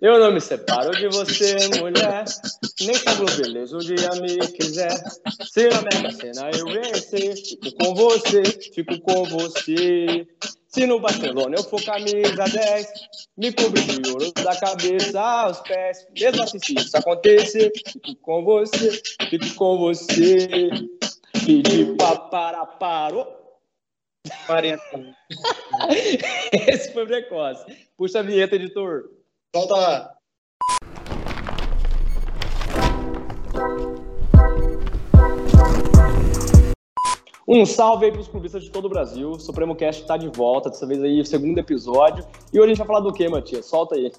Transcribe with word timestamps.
Eu 0.00 0.18
não 0.18 0.30
me 0.30 0.40
separo 0.40 0.90
de 0.90 1.08
você, 1.08 1.56
mulher. 1.78 2.24
Nem 2.80 2.98
cabelo 2.98 3.36
beleza 3.36 3.76
um 3.76 3.80
dia 3.80 4.10
me 4.20 4.46
quiser. 4.48 4.94
Se 5.50 5.68
na 5.68 5.82
mega 5.82 6.10
cena 6.12 6.50
eu 6.50 6.66
vencer, 6.66 7.34
fico 7.36 7.72
com 7.76 7.94
você, 7.94 8.42
fico 8.74 9.00
com 9.00 9.24
você. 9.24 10.26
Se 10.68 10.86
no 10.86 11.00
Barcelona 11.00 11.56
eu 11.56 11.62
for 11.64 11.82
camisa 11.82 12.44
10, 12.44 12.86
me 13.38 13.50
cubro 13.52 13.80
de 13.80 14.10
ouro 14.10 14.32
da 14.32 14.54
cabeça 14.56 15.18
aos 15.18 15.60
pés. 15.60 16.06
Mesmo 16.18 16.42
assim, 16.42 16.58
se 16.58 16.74
isso 16.74 16.96
acontecer, 16.96 17.72
fico 17.74 18.14
com 18.16 18.44
você, 18.44 19.00
fico 19.30 19.54
com 19.54 19.78
você. 19.78 20.68
Pedi 21.46 21.96
para, 21.96 22.66
parou. 22.66 23.34
40. 24.46 24.82
Esse 26.68 26.92
foi 26.92 27.06
precoce. 27.06 27.64
Puxa 27.96 28.18
a 28.18 28.22
vinheta, 28.22 28.56
editor. 28.56 29.15
Solta 29.56 29.74
lá. 29.74 30.10
Um 37.48 37.64
salve 37.64 38.04
aí 38.04 38.12
pros 38.12 38.28
clubistas 38.28 38.64
de 38.64 38.70
todo 38.70 38.84
o 38.84 38.90
Brasil. 38.90 39.30
O 39.30 39.40
Supremo 39.40 39.74
Cast 39.74 40.04
tá 40.04 40.18
de 40.18 40.28
volta, 40.28 40.68
dessa 40.68 40.86
vez 40.86 41.02
aí 41.02 41.22
o 41.22 41.24
segundo 41.24 41.56
episódio. 41.56 42.22
E 42.52 42.60
hoje 42.60 42.66
a 42.66 42.68
gente 42.68 42.78
vai 42.78 42.86
falar 42.86 43.00
do 43.00 43.14
que, 43.14 43.26
Matias? 43.30 43.64
Solta 43.64 43.94
aí. 43.94 44.12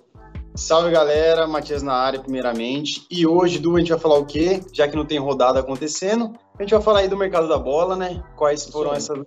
Salve 0.55 0.89
galera, 0.89 1.45
Matias 1.45 1.83
na 1.83 1.94
área 1.94 2.19
primeiramente. 2.19 3.05
E 3.11 3.27
hoje, 3.27 3.59
Du, 3.59 3.75
a 3.75 3.80
gente 3.80 3.91
vai 3.91 3.99
falar 3.99 4.17
o 4.17 4.25
quê? 4.25 4.59
Já 4.73 4.88
que 4.88 4.95
não 4.95 5.05
tem 5.05 5.19
rodada 5.19 5.59
acontecendo, 5.59 6.33
a 6.58 6.63
gente 6.63 6.73
vai 6.73 6.81
falar 6.81 7.02
aí 7.02 7.08
do 7.08 7.16
mercado 7.16 7.47
da 7.47 7.59
bola, 7.59 7.95
né? 7.95 8.23
Quais 8.35 8.66
foram 8.66 8.91
essas 8.91 9.23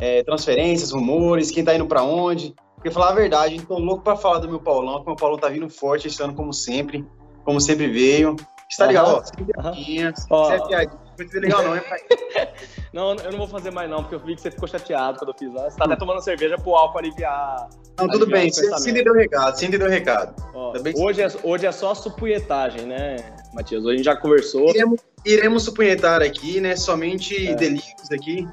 é, 0.00 0.22
transferências, 0.22 0.92
rumores, 0.92 1.50
quem 1.50 1.62
tá 1.62 1.74
indo 1.74 1.84
pra 1.84 2.02
onde. 2.02 2.54
Porque 2.80 2.90
falar 2.90 3.10
a 3.10 3.14
verdade, 3.14 3.60
tô 3.66 3.78
louco 3.78 4.02
pra 4.02 4.16
falar 4.16 4.38
do 4.38 4.48
meu 4.48 4.58
Paulão, 4.58 5.00
que 5.00 5.02
o 5.02 5.06
meu 5.08 5.16
Paulão 5.16 5.38
tá 5.38 5.50
vindo 5.50 5.68
forte 5.68 6.08
esse 6.08 6.22
ano, 6.22 6.32
como 6.32 6.50
sempre, 6.50 7.06
como 7.44 7.60
sempre 7.60 7.86
veio. 7.88 8.36
Está 8.70 8.86
ligado? 8.86 9.16
Ó, 9.16 9.22
sem 9.22 9.44
piadinha, 9.44 10.14
sem 10.16 10.66
piadinha. 10.66 11.00
Legal, 11.34 11.62
não, 11.62 11.76
é 11.76 11.82
Não, 12.90 13.14
eu 13.16 13.32
não 13.32 13.38
vou 13.38 13.46
fazer 13.46 13.70
mais 13.70 13.90
não, 13.90 13.98
porque 13.98 14.14
eu 14.14 14.20
vi 14.20 14.34
que 14.34 14.40
você 14.40 14.50
ficou 14.50 14.66
chateado 14.66 15.18
quando 15.18 15.32
eu 15.32 15.38
fiz. 15.38 15.52
Você 15.52 15.76
tá 15.76 15.84
até 15.84 15.94
tomando 15.94 16.22
cerveja 16.22 16.56
pro 16.56 16.74
álcool 16.74 16.98
aliviar. 16.98 17.68
Não, 17.98 18.08
tudo 18.08 18.24
aliviar 18.24 18.40
bem, 18.40 18.50
você 18.50 18.90
entendeu 18.90 19.12
o 19.12 19.16
recado, 19.16 19.58
você 19.58 19.66
entendeu 19.66 19.86
o 19.86 19.90
recado. 19.90 20.42
Ó, 20.54 20.72
hoje, 20.96 21.20
é, 21.20 21.28
hoje 21.44 21.66
é 21.66 21.72
só 21.72 21.94
supunhetagem, 21.94 22.86
né, 22.86 23.16
Matias? 23.52 23.84
Hoje 23.84 23.92
a 23.92 23.96
gente 23.98 24.06
já 24.06 24.16
conversou. 24.16 24.70
Iremos, 24.70 25.00
iremos 25.26 25.62
supunhetar 25.64 26.22
aqui, 26.22 26.62
né? 26.62 26.74
Somente 26.76 27.48
É. 27.48 27.54
delírios 27.54 28.10
aqui. 28.10 28.48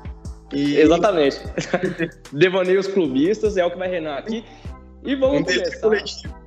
E 0.53 0.77
Exatamente. 0.77 1.39
Devaneios 2.31 2.87
clubistas 2.87 3.57
é 3.57 3.65
o 3.65 3.71
que 3.71 3.77
vai 3.77 3.89
reinar 3.89 4.17
aqui. 4.17 4.43
E 5.03 5.15
vamos 5.15 5.43
começar. 5.81 6.41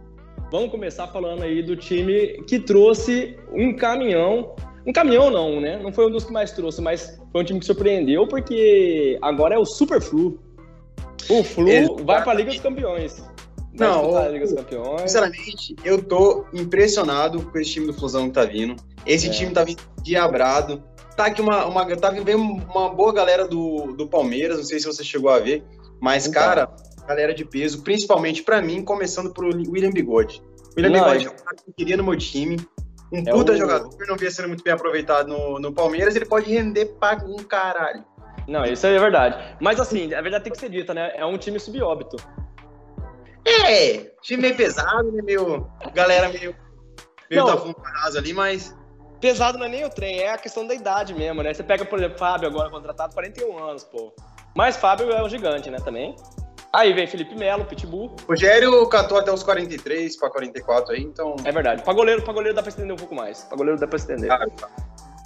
Vamos 0.51 0.71
começar 0.71 1.07
falando 1.09 1.43
aí 1.43 1.63
do 1.63 1.77
time 1.77 2.43
que 2.49 2.59
trouxe 2.59 3.37
um 3.53 3.75
caminhão. 3.75 4.55
Um 4.87 4.93
caminhão 4.93 5.31
não, 5.31 5.61
né? 5.61 5.79
Não 5.81 5.93
foi 5.93 6.07
um 6.07 6.11
dos 6.11 6.25
que 6.25 6.33
mais 6.33 6.51
trouxe, 6.53 6.81
mas 6.83 7.21
foi 7.31 7.43
um 7.43 7.45
time 7.45 7.61
que 7.61 7.67
surpreendeu, 7.67 8.27
porque 8.27 9.19
agora 9.23 9.55
é 9.55 9.59
o 9.59 9.65
Super 9.65 10.01
Flu. 10.01 10.41
O 11.29 11.45
Flu 11.45 11.69
Exatamente. 11.69 12.05
vai 12.05 12.23
para 12.25 12.33
a 12.33 12.35
Liga 12.35 12.51
dos 12.51 12.61
Campeões. 12.61 13.23
Vai 13.75 13.89
Não, 13.89 14.11
o- 14.11 14.29
Liga 14.33 14.45
dos 14.47 14.55
Campeões. 14.55 15.03
Sinceramente, 15.03 15.77
eu 15.85 16.03
tô 16.03 16.45
impressionado 16.53 17.43
com 17.43 17.59
esse 17.59 17.71
time 17.73 17.87
do 17.87 17.93
Flusão 17.95 18.27
que 18.29 18.35
tá 18.35 18.45
vindo. 18.45 18.75
Esse 19.07 19.29
É. 19.29 19.31
time 19.31 19.53
tá 19.53 19.63
vindo 19.63 19.81
diabrado. 20.03 20.83
Tá 21.21 21.27
aqui 21.27 21.43
uma, 21.43 21.67
uma, 21.67 21.97
tá 21.99 22.11
uma 22.73 22.89
boa 22.89 23.13
galera 23.13 23.47
do, 23.47 23.93
do 23.93 24.09
Palmeiras, 24.09 24.57
não 24.57 24.65
sei 24.65 24.81
se 24.81 24.87
você 24.87 25.05
chegou 25.05 25.29
a 25.31 25.39
ver, 25.39 25.63
mas, 26.01 26.27
Então. 26.27 26.41
cara, 26.43 26.75
galera 27.07 27.35
de 27.35 27.45
peso, 27.45 27.83
principalmente 27.83 28.43
pra 28.43 28.63
mim, 28.63 28.83
começando 28.83 29.31
por 29.31 29.45
William 29.45 29.91
Bigode. 29.91 30.43
William 30.75 30.89
Não, 30.91 31.05
Bigode 31.05 31.27
é- 31.27 31.29
é 31.29 31.31
um 31.31 31.37
cara 31.37 31.57
que 31.57 31.69
eu 31.69 31.75
queria 31.77 31.97
no 31.99 32.05
meu 32.05 32.17
time. 32.17 32.57
Um 33.13 33.19
É 33.19 33.31
puta 33.33 33.53
o- 33.53 33.57
jogador, 33.59 33.91
não 34.09 34.17
via 34.17 34.31
sendo 34.31 34.49
muito 34.49 34.65
bem 34.65 34.73
aproveitado 34.73 35.29
no, 35.29 35.59
no 35.59 35.71
Palmeiras, 35.75 36.17
ele 36.17 36.25
pode 36.25 36.51
render 36.51 36.87
pra 36.99 37.23
um 37.27 37.37
caralho. 37.45 38.03
Não, 38.49 38.65
isso 38.65 38.87
aí 38.87 38.95
é 38.95 38.99
verdade. 38.99 39.57
Mas 39.61 39.79
assim, 39.79 40.15
a 40.15 40.23
verdade 40.23 40.45
tem 40.45 40.53
que 40.55 40.59
ser 40.59 40.71
dita, 40.71 40.95
né? 40.95 41.13
É 41.17 41.27
um 41.27 41.37
time 41.37 41.61
subóbito. 41.61 42.17
É, 43.47 44.11
time 44.23 44.41
meio 44.41 44.57
pesado, 44.57 45.13
né? 45.13 45.21
Meio. 45.23 45.67
Galera 45.95 46.31
meio. 46.31 46.57
Meio 47.31 47.45
Não. 47.45 47.59
fundo 47.59 47.77
rasa 47.83 48.19
ali, 48.19 48.33
mas. 48.33 48.75
Pesado 49.21 49.59
não 49.59 49.67
é 49.67 49.69
nem 49.69 49.85
o 49.85 49.91
trem, 49.91 50.21
é 50.21 50.33
a 50.33 50.39
questão 50.39 50.67
da 50.67 50.75
idade 50.75 51.13
mesmo, 51.13 51.43
né? 51.43 51.53
Você 51.53 51.63
pega, 51.63 51.85
por 51.85 51.99
exemplo, 51.99 52.19
Fábio 52.19 52.49
agora 52.49 52.71
contratado, 52.71 53.13
41 53.13 53.59
anos, 53.59 53.85
pô. 53.85 54.13
Mas 54.55 54.77
Fábio 54.77 55.11
é 55.11 55.23
um 55.23 55.29
gigante, 55.29 55.71
né, 55.71 55.79
também. 55.85 56.17
Aí 56.73 56.93
vem 56.93 57.07
Felipe 57.07 57.35
Melo, 57.35 57.65
Pitbull. 57.65 58.15
Rogério 58.29 58.87
catou 58.89 59.19
até 59.19 59.33
os 59.33 59.43
43 59.43 60.17
para 60.17 60.31
44 60.31 60.95
aí, 60.95 61.03
então. 61.03 61.35
É 61.45 61.51
verdade. 61.51 61.83
Pra 61.83 61.93
goleiro, 61.93 62.23
pra 62.23 62.33
goleiro 62.33 62.55
dá 62.55 62.63
pra 62.63 62.69
estender 62.69 62.93
um 62.93 62.99
pouco 62.99 63.15
mais. 63.15 63.43
Pra 63.43 63.57
goleiro 63.57 63.79
dá 63.79 63.89
pra 63.89 63.97
estender. 63.97 64.31
Ah, 64.31 64.47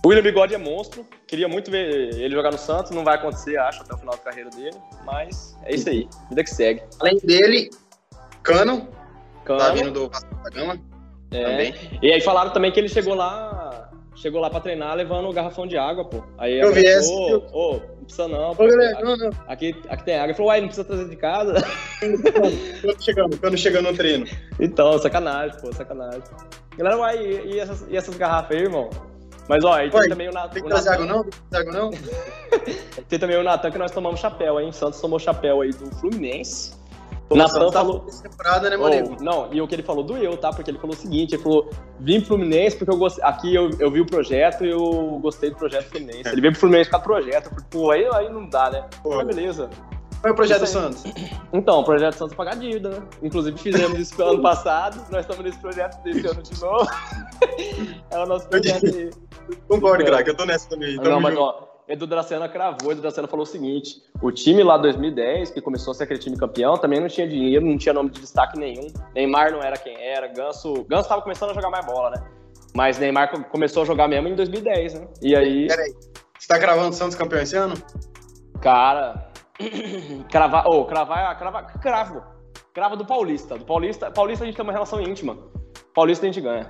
O 0.02 0.08
William 0.08 0.22
Bigode 0.22 0.54
é 0.54 0.58
monstro. 0.58 1.06
Queria 1.26 1.46
muito 1.46 1.70
ver 1.70 2.14
ele 2.14 2.34
jogar 2.34 2.50
no 2.50 2.56
Santos. 2.56 2.92
Não 2.92 3.04
vai 3.04 3.16
acontecer, 3.16 3.58
acho, 3.58 3.82
até 3.82 3.94
o 3.94 3.98
final 3.98 4.14
da 4.16 4.22
carreira 4.22 4.48
dele. 4.48 4.76
Mas 5.04 5.54
é 5.64 5.74
isso 5.74 5.88
aí. 5.90 6.08
Vida 6.30 6.42
que 6.44 6.50
segue. 6.50 6.82
Além 6.98 7.18
dele, 7.18 7.68
Cano, 8.42 8.88
Cano, 9.44 9.58
tá 9.60 9.70
vindo 9.72 9.90
do 9.90 10.08
Vasco 10.08 10.34
da 10.36 10.48
Gama 10.48 10.80
é. 11.30 11.44
também. 11.44 11.74
E 12.00 12.10
aí 12.10 12.22
falaram 12.22 12.52
também 12.52 12.72
que 12.72 12.80
ele 12.80 12.88
chegou 12.88 13.14
lá. 13.14 13.53
Chegou 14.16 14.40
lá 14.40 14.48
pra 14.48 14.60
treinar 14.60 14.94
levando 14.94 15.28
um 15.28 15.32
garrafão 15.32 15.66
de 15.66 15.76
água, 15.76 16.04
pô. 16.04 16.22
Aí 16.38 16.58
Eu 16.58 16.72
vi 16.72 16.86
essa, 16.86 17.10
ô, 17.10 17.42
ô, 17.52 17.72
não 17.72 18.04
precisa 18.04 18.28
não. 18.28 18.54
Pô, 18.54 18.64
Ô, 18.64 18.68
galera, 18.68 19.00
não, 19.00 19.16
não. 19.16 19.30
aqui, 19.48 19.74
aqui 19.88 20.04
tem 20.04 20.14
água. 20.14 20.26
Ele 20.26 20.34
falou, 20.34 20.48
uai, 20.50 20.60
não 20.60 20.68
precisa 20.68 20.86
trazer 20.86 21.08
de 21.08 21.16
casa. 21.16 21.54
Cano 22.00 23.02
chegando, 23.02 23.38
Cano 23.38 23.58
chegando 23.58 23.90
no 23.90 23.96
treino. 23.96 24.26
então, 24.60 24.96
sacanagem, 24.98 25.60
pô, 25.60 25.72
sacanagem. 25.72 26.22
Galera, 26.76 26.96
uai, 26.98 27.18
e, 27.18 27.54
e 27.54 27.60
essas, 27.60 27.86
e 27.88 27.96
essas 27.96 28.16
garrafas 28.16 28.56
aí, 28.56 28.62
irmão? 28.62 28.88
Mas 29.48 29.62
ó, 29.64 29.74
aí 29.74 29.90
tem 29.90 30.08
também 30.08 30.28
o, 30.28 30.32
Nat, 30.32 30.52
Tem 30.52 30.62
que 30.62 30.68
trazer 30.68 30.90
Natan. 30.90 31.02
água 31.04 31.14
não? 31.16 31.22
Tem 31.24 31.30
que 31.32 31.50
trazer 31.50 31.68
água 31.68 31.80
não? 31.82 31.90
Tem 33.08 33.18
também 33.18 33.36
o 33.36 33.42
Natan 33.42 33.70
que 33.70 33.78
nós 33.78 33.90
tomamos 33.90 34.20
chapéu, 34.20 34.58
hein? 34.60 34.72
Santos 34.72 35.00
tomou 35.00 35.18
chapéu 35.18 35.60
aí 35.60 35.70
do 35.70 35.90
Fluminense. 35.96 36.72
Natan 37.30 37.72
falou. 37.72 38.00
temporada, 38.00 38.68
né, 38.68 38.76
Oh, 38.76 39.22
não, 39.22 39.48
e 39.52 39.60
o 39.60 39.66
que 39.66 39.74
ele 39.74 39.82
falou 39.82 40.04
doeu, 40.04 40.36
tá? 40.36 40.50
Porque 40.50 40.70
ele 40.70 40.78
falou 40.78 40.94
o 40.94 40.98
seguinte: 40.98 41.34
ele 41.34 41.42
falou, 41.42 41.70
vim 41.98 42.18
pro 42.20 42.28
Fluminense 42.28 42.76
porque 42.76 42.92
eu 42.92 42.98
gostei. 42.98 43.24
Aqui 43.24 43.54
eu, 43.54 43.70
eu 43.78 43.90
vi 43.90 44.00
o 44.00 44.06
projeto 44.06 44.64
e 44.64 44.70
eu 44.70 45.18
gostei 45.22 45.50
do 45.50 45.56
projeto 45.56 45.88
Fluminense. 45.88 46.28
Ele 46.28 46.40
veio 46.40 46.52
pro 46.52 46.60
Fluminense 46.60 46.90
do 46.90 47.00
projeto. 47.00 47.50
Pô, 47.70 47.90
aí, 47.90 48.06
aí 48.12 48.30
não 48.30 48.48
dá, 48.48 48.70
né? 48.70 48.84
Pô. 49.02 49.16
Mas 49.16 49.26
beleza. 49.26 49.70
Qual 50.20 50.30
é 50.30 50.32
o 50.32 50.36
projeto. 50.36 50.66
Santos? 50.66 51.04
Então, 51.52 51.80
o 51.80 51.84
projeto 51.84 52.14
Santos 52.14 52.32
é 52.32 52.36
pagar 52.36 52.56
dívida, 52.56 52.88
né? 52.88 53.02
Inclusive 53.22 53.58
fizemos 53.58 53.98
isso 53.98 54.22
ano 54.22 54.40
passado, 54.40 55.04
nós 55.10 55.20
estamos 55.20 55.44
nesse 55.44 55.58
projeto 55.58 56.02
desse 56.02 56.26
ano 56.26 56.42
de 56.42 56.60
novo. 56.60 56.88
é 58.10 58.18
o 58.18 58.26
nosso 58.26 58.48
projeto 58.48 58.86
aí. 58.86 59.10
Concordo, 59.68 60.04
craque, 60.04 60.30
eu 60.30 60.34
tô 60.34 60.46
nessa 60.46 60.68
também. 60.68 60.96
Não, 60.96 61.20
mas 61.20 61.36
ó, 61.36 61.73
Edu 61.86 62.06
Dracena 62.06 62.48
cravou, 62.48 62.92
Edu 62.92 63.02
Dracena 63.02 63.28
falou 63.28 63.42
o 63.42 63.46
seguinte: 63.46 64.02
o 64.22 64.30
time 64.32 64.62
lá 64.62 64.78
2010, 64.78 65.50
que 65.50 65.60
começou 65.60 65.90
a 65.90 65.94
ser 65.94 66.04
aquele 66.04 66.18
time 66.18 66.36
campeão, 66.36 66.76
também 66.78 66.98
não 67.00 67.08
tinha 67.08 67.28
dinheiro, 67.28 67.64
não 67.64 67.76
tinha 67.76 67.92
nome 67.92 68.10
de 68.10 68.20
destaque 68.20 68.58
nenhum. 68.58 68.86
Neymar 69.14 69.52
não 69.52 69.60
era 69.60 69.76
quem 69.76 69.94
era, 70.02 70.26
Ganso. 70.28 70.84
Ganso 70.88 71.08
tava 71.08 71.20
começando 71.22 71.50
a 71.50 71.54
jogar 71.54 71.70
mais 71.70 71.84
bola, 71.84 72.10
né? 72.10 72.24
Mas 72.74 72.98
Neymar 72.98 73.30
co- 73.30 73.44
começou 73.44 73.82
a 73.82 73.86
jogar 73.86 74.08
mesmo 74.08 74.28
em 74.28 74.34
2010, 74.34 74.94
né? 74.94 75.08
E 75.22 75.36
aí, 75.36 75.68
Pera 75.68 75.82
aí, 75.82 75.94
você 76.38 76.48
tá 76.48 76.58
cravando 76.58 76.88
o 76.90 76.92
Santos 76.92 77.14
campeão 77.16 77.40
esse 77.42 77.56
ano? 77.56 77.74
cara. 78.60 79.28
cravar. 80.30 80.66
Ô, 80.66 80.84
cravar, 80.86 81.38
cravar. 81.38 81.78
Cravo. 81.80 82.22
Cravo 82.72 82.96
do 82.96 83.04
Paulista. 83.04 83.56
Do 83.58 83.64
Paulista. 83.64 84.10
Paulista 84.10 84.42
a 84.44 84.46
gente 84.46 84.56
tem 84.56 84.64
uma 84.64 84.72
relação 84.72 85.00
íntima. 85.00 85.36
Paulista 85.94 86.24
a 86.26 86.28
gente 86.32 86.40
ganha. 86.40 86.68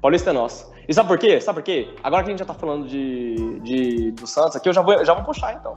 Paulista 0.00 0.30
é 0.30 0.32
nosso. 0.32 0.70
E 0.88 0.94
sabe 0.94 1.08
por 1.08 1.18
quê? 1.18 1.40
Sabe 1.40 1.60
por 1.60 1.64
quê? 1.64 1.88
Agora 2.02 2.22
que 2.22 2.28
a 2.28 2.32
gente 2.32 2.38
já 2.38 2.44
tá 2.44 2.54
falando 2.54 2.86
de, 2.86 3.60
de- 3.60 4.10
do 4.12 4.26
Santos 4.26 4.56
aqui, 4.56 4.68
eu 4.68 4.72
já 4.72 4.82
vou, 4.82 4.94
eu 4.94 5.04
já 5.04 5.14
vou 5.14 5.24
puxar 5.24 5.54
então. 5.54 5.74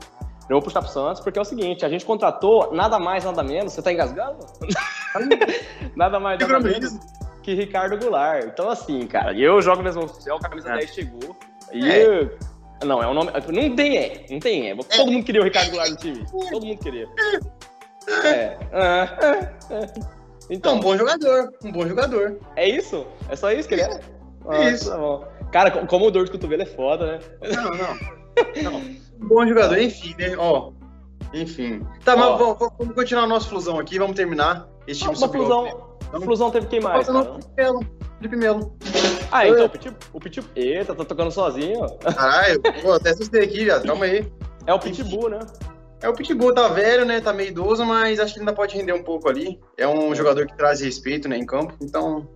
Eu 0.48 0.56
vou 0.56 0.62
puxar 0.62 0.82
pro 0.82 0.90
Santos, 0.90 1.20
porque 1.20 1.38
é 1.38 1.42
o 1.42 1.44
seguinte, 1.44 1.84
a 1.84 1.88
gente 1.88 2.04
contratou 2.04 2.72
nada 2.72 2.98
mais, 2.98 3.24
nada 3.24 3.42
menos. 3.42 3.72
Você 3.72 3.82
tá 3.82 3.92
engasgando? 3.92 4.38
nada 5.96 6.18
mais, 6.20 6.38
nada 6.40 6.60
menos 6.60 6.98
que 7.42 7.54
Ricardo 7.54 7.96
Goulart. 7.98 8.44
Então, 8.46 8.68
assim, 8.68 9.06
cara, 9.06 9.32
eu 9.32 9.60
jogo 9.62 9.82
mesmo 9.82 10.04
oficial, 10.04 10.38
camisa 10.38 10.70
É. 10.70 10.78
10 10.78 10.94
chegou. 10.94 11.36
E. 11.72 11.88
É. 11.90 12.30
Não, 12.84 13.02
é 13.02 13.06
um 13.06 13.14
nome. 13.14 13.30
Não 13.52 13.76
tem 13.76 13.96
é. 13.98 14.26
Não 14.30 14.38
tem 14.38 14.70
é. 14.70 14.76
Todo 14.76 15.12
mundo 15.12 15.24
queria 15.24 15.40
o 15.40 15.44
Ricardo 15.44 15.70
Goulart 15.70 15.90
no 15.90 15.96
time. 15.96 16.24
Todo 16.50 16.66
mundo 16.66 16.78
queria. 16.78 17.08
É. 18.24 18.56
Ah, 18.72 19.16
ah, 19.70 20.10
ah. 20.50 20.52
É 20.52 20.54
Então, 20.54 20.76
um 20.76 20.80
bom 20.80 20.96
jogador, 20.96 21.52
um 21.64 21.72
bom 21.72 21.86
jogador. 21.86 22.38
é 22.56 22.68
isso? 22.68 23.06
É 23.28 23.36
só 23.36 23.50
isso 23.52 23.68
que 23.68 23.74
ele 23.74 23.82
é? 23.82 24.00
É 24.50 24.70
isso. 24.70 24.90
tá. 24.90 25.28
Cara, 25.52 25.70
co- 25.70 25.86
como 25.86 26.06
o 26.06 26.10
dor 26.10 26.24
de 26.24 26.30
cotovelo 26.30 26.62
é 26.62 26.66
foda, 26.66 27.06
né? 27.06 27.18
Não, 27.54 27.70
não. 27.70 28.70
não. 28.72 28.78
Um 29.20 29.28
bom 29.28 29.46
jogador, 29.46 29.78
enfim, 29.78 30.14
né? 30.18 30.34
Ó. 30.38 30.72
Enfim. 31.34 31.86
Tá, 32.04 32.14
Ó. 32.14 32.16
mas 32.16 32.38
vamos, 32.38 32.94
continuar 32.94 33.24
a 33.24 33.26
nossa 33.26 33.48
fusão 33.48 33.78
aqui, 33.78 33.98
vamos 33.98 34.16
terminar 34.16 34.68
esse 34.86 35.00
time 35.00 35.14
Uma 35.16 35.28
fusão. 35.28 35.90
A 36.12 36.20
fusão 36.20 36.50
teve 36.50 36.66
quem 36.66 36.80
mais? 36.80 37.06
Cara? 37.06 37.36
Felipe 38.18 38.36
Melo. 38.36 38.76
Ah, 39.30 39.46
então, 39.46 39.66
o 39.66 39.70
Pitbull. 39.70 39.98
O 40.12 40.20
Pitbull. 40.20 40.50
Eita, 40.56 40.94
tá 40.94 41.04
tocando 41.04 41.30
sozinho. 41.30 41.80
ó. 41.82 41.88
Caralho, 42.12 42.60
pô, 42.82 42.92
até 42.92 43.10
assustei 43.10 43.44
aqui, 43.44 43.66
já. 43.66 43.80
Calma 43.80 44.04
aí. 44.06 44.30
É 44.66 44.74
o 44.74 44.78
Pitbull, 44.78 45.30
né? 45.30 45.38
É, 46.02 46.08
o 46.08 46.14
Pitbull 46.14 46.54
tá 46.54 46.68
velho, 46.68 47.04
né? 47.04 47.20
Tá 47.20 47.32
meio 47.32 47.50
idoso, 47.50 47.84
mas 47.84 48.18
acho 48.18 48.34
que 48.34 48.40
ainda 48.40 48.52
pode 48.52 48.76
render 48.76 48.92
um 48.92 49.02
pouco 49.02 49.28
ali. 49.28 49.60
É 49.76 49.86
um 49.86 50.14
jogador 50.14 50.46
que 50.46 50.56
traz 50.56 50.80
respeito, 50.80 51.28
né, 51.28 51.36
em 51.36 51.44
campo. 51.44 51.76
Então, 51.80 52.28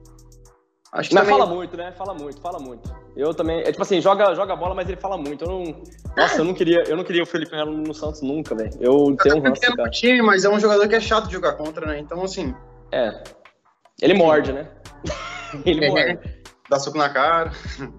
Acho 0.94 1.08
que 1.08 1.14
mas 1.16 1.24
também... 1.24 1.40
fala 1.40 1.52
muito, 1.52 1.76
né? 1.76 1.90
Fala 1.90 2.14
muito, 2.14 2.40
fala 2.40 2.58
muito. 2.60 2.96
Eu 3.16 3.34
também. 3.34 3.60
É 3.62 3.72
tipo 3.72 3.82
assim, 3.82 4.00
joga, 4.00 4.32
joga 4.32 4.54
bola, 4.54 4.76
mas 4.76 4.88
ele 4.88 4.96
fala 4.96 5.18
muito. 5.18 5.44
Eu 5.44 5.48
não. 5.48 5.82
Nossa, 6.16 6.38
eu 6.38 6.44
não 6.44 6.54
queria, 6.54 6.84
eu 6.84 6.96
não 6.96 7.02
queria 7.02 7.24
o 7.24 7.26
Felipe 7.26 7.50
Melo 7.50 7.72
no 7.72 7.92
Santos 7.92 8.22
nunca, 8.22 8.54
velho. 8.54 8.70
Eu 8.80 9.16
tenho 9.20 9.38
um 9.38 9.40
ranço, 9.40 9.60
cara. 9.60 9.90
time, 9.90 10.22
mas 10.22 10.44
é 10.44 10.48
um 10.48 10.60
jogador 10.60 10.86
que 10.86 10.94
é 10.94 11.00
chato 11.00 11.26
de 11.26 11.32
jogar 11.32 11.54
contra, 11.54 11.84
né? 11.84 11.98
Então, 11.98 12.22
assim. 12.22 12.54
É. 12.92 13.24
Ele 14.00 14.14
morde, 14.14 14.52
né? 14.52 14.68
ele 15.66 15.88
morde. 15.88 16.20
Dá 16.70 16.78
soco 16.78 16.96
na 16.96 17.08
cara. 17.08 17.50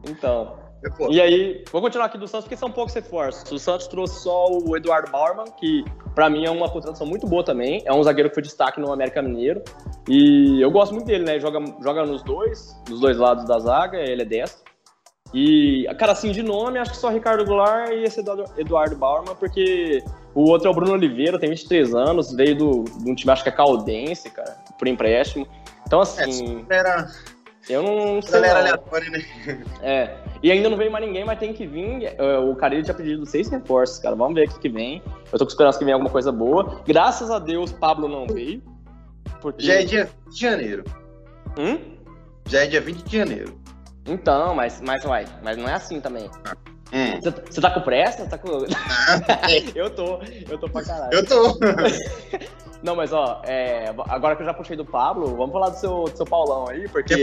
Então. 0.10 0.65
E 1.10 1.20
aí, 1.20 1.64
vou 1.72 1.82
continuar 1.82 2.06
aqui 2.06 2.18
do 2.18 2.28
Santos, 2.28 2.46
porque 2.46 2.58
são 2.58 2.72
poucos 2.72 2.94
reforços. 2.94 3.52
O 3.52 3.58
Santos 3.58 3.88
trouxe 3.88 4.22
só 4.22 4.48
o 4.50 4.78
Eduardo 4.78 5.12
Bauerman, 5.12 5.46
que 5.60 5.84
para 6.14 6.30
mim 6.30 6.46
é 6.46 6.52
uma 6.52 6.70
contratação 6.70 7.08
muito 7.08 7.28
boa 7.28 7.44
também. 7.44 7.82
É 7.86 7.94
um 7.94 8.04
zagueiro 8.04 8.30
que 8.30 8.36
foi 8.36 8.44
destaque 8.44 8.80
no 8.80 8.92
América 8.92 9.22
Mineiro. 9.22 9.64
E 10.08 10.62
eu 10.62 10.70
gosto 10.70 10.94
muito 10.94 11.08
dele, 11.08 11.24
né? 11.24 11.40
Joga, 11.40 11.60
joga 11.82 12.06
nos 12.06 12.22
dois, 12.24 12.76
nos 12.90 13.00
dois 13.00 13.18
lados 13.18 13.46
da 13.46 13.58
zaga, 13.60 13.98
ele 13.98 14.22
é 14.22 14.26
destro. 14.26 14.64
E, 15.34 15.86
cara, 15.98 16.12
assim, 16.12 16.32
de 16.32 16.44
nome, 16.44 16.78
acho 16.78 16.92
que 16.92 16.98
só 16.98 17.10
Ricardo 17.10 17.44
Goulart 17.46 17.92
e 17.92 18.04
esse 18.04 18.22
Eduardo 18.58 18.96
Bauerman, 18.96 19.36
porque 19.36 20.04
o 20.34 20.50
outro 20.50 20.68
é 20.68 20.72
o 20.72 20.74
Bruno 20.74 20.94
Oliveira, 20.94 21.40
tem 21.40 21.50
23 21.50 21.96
anos, 21.96 22.32
veio 22.32 22.56
do, 22.56 22.84
de 22.84 23.12
um 23.12 23.16
time, 23.16 23.32
acho 23.32 23.44
que 23.44 23.50
é 23.50 23.52
Caldense, 23.52 24.30
cara, 24.30 24.56
por 24.78 24.88
empréstimo. 24.88 25.48
Então, 25.86 26.00
assim. 26.00 26.66
É, 26.70 26.76
era 26.76 27.08
eu 27.70 27.82
não 27.82 28.22
sei. 28.22 28.32
Galera 28.34 28.60
aleatória, 28.60 29.10
né? 29.10 29.26
É. 29.82 30.16
E 30.42 30.52
ainda 30.52 30.70
não 30.70 30.78
veio 30.78 30.92
mais 30.92 31.06
ninguém, 31.06 31.26
mas 31.26 31.40
tem 31.40 31.54
que 31.54 31.66
vir. 31.66 32.14
É, 32.18 32.38
o 32.38 32.56
Carilho 32.56 32.84
tinha 32.84 32.94
pedido 32.94 33.26
seis 33.26 33.50
reforços, 33.50 34.00
cara. 34.00 34.16
Vamos 34.16 34.36
ver 34.36 34.48
o 34.48 34.60
que 34.60 34.70
vem. 34.70 35.02
Eu 35.32 35.40
tô 35.40 35.46
com 35.46 35.52
esperança 35.52 35.80
que 35.80 35.86
venha 35.86 35.96
alguma 35.96 36.12
coisa 36.12 36.32
boa. 36.32 36.82
Graças 36.86 37.32
a 37.32 37.40
Deus, 37.40 37.72
Pablo 37.72 38.08
não 38.08 38.28
veio. 38.28 38.62
Porque... 39.42 39.66
Já 39.66 39.76
é 39.76 39.84
dia 39.84 40.10
20 40.26 40.34
de 40.34 40.40
janeiro. 40.40 40.84
Hum? 41.58 41.80
Já 42.48 42.64
é 42.64 42.68
dia 42.68 42.82
20 42.82 43.04
de 43.04 43.18
janeiro. 43.18 43.60
Então, 44.06 44.54
mas, 44.54 44.82
mas, 44.82 45.04
vai, 45.04 45.26
mas 45.44 45.58
não 45.58 45.68
é 45.68 45.74
assim 45.74 46.00
também. 46.00 46.30
Hum. 46.94 47.20
Você 47.22 47.60
hum. 47.60 47.62
tá 47.62 47.72
com 47.72 47.82
pressa? 47.82 48.26
Tá 48.26 48.38
com... 48.38 48.50
eu 49.76 49.90
tô, 49.90 50.20
eu 50.50 50.58
tô 50.58 50.70
pra 50.70 50.84
caralho. 50.84 51.14
Eu 51.14 51.26
tô. 51.26 51.58
Não, 52.86 52.96
mas 52.96 53.12
ó, 53.12 53.42
é, 53.46 53.92
agora 54.10 54.36
que 54.36 54.44
eu 54.44 54.46
já 54.46 54.54
puxei 54.54 54.78
do 54.78 54.86
Pablo, 54.86 55.36
vamos 55.36 55.52
falar 55.52 55.70
do 55.70 55.78
seu, 55.78 56.04
do 56.04 56.16
seu 56.16 56.26
Paulão 56.26 56.70
aí, 56.70 56.88
porque. 56.90 57.16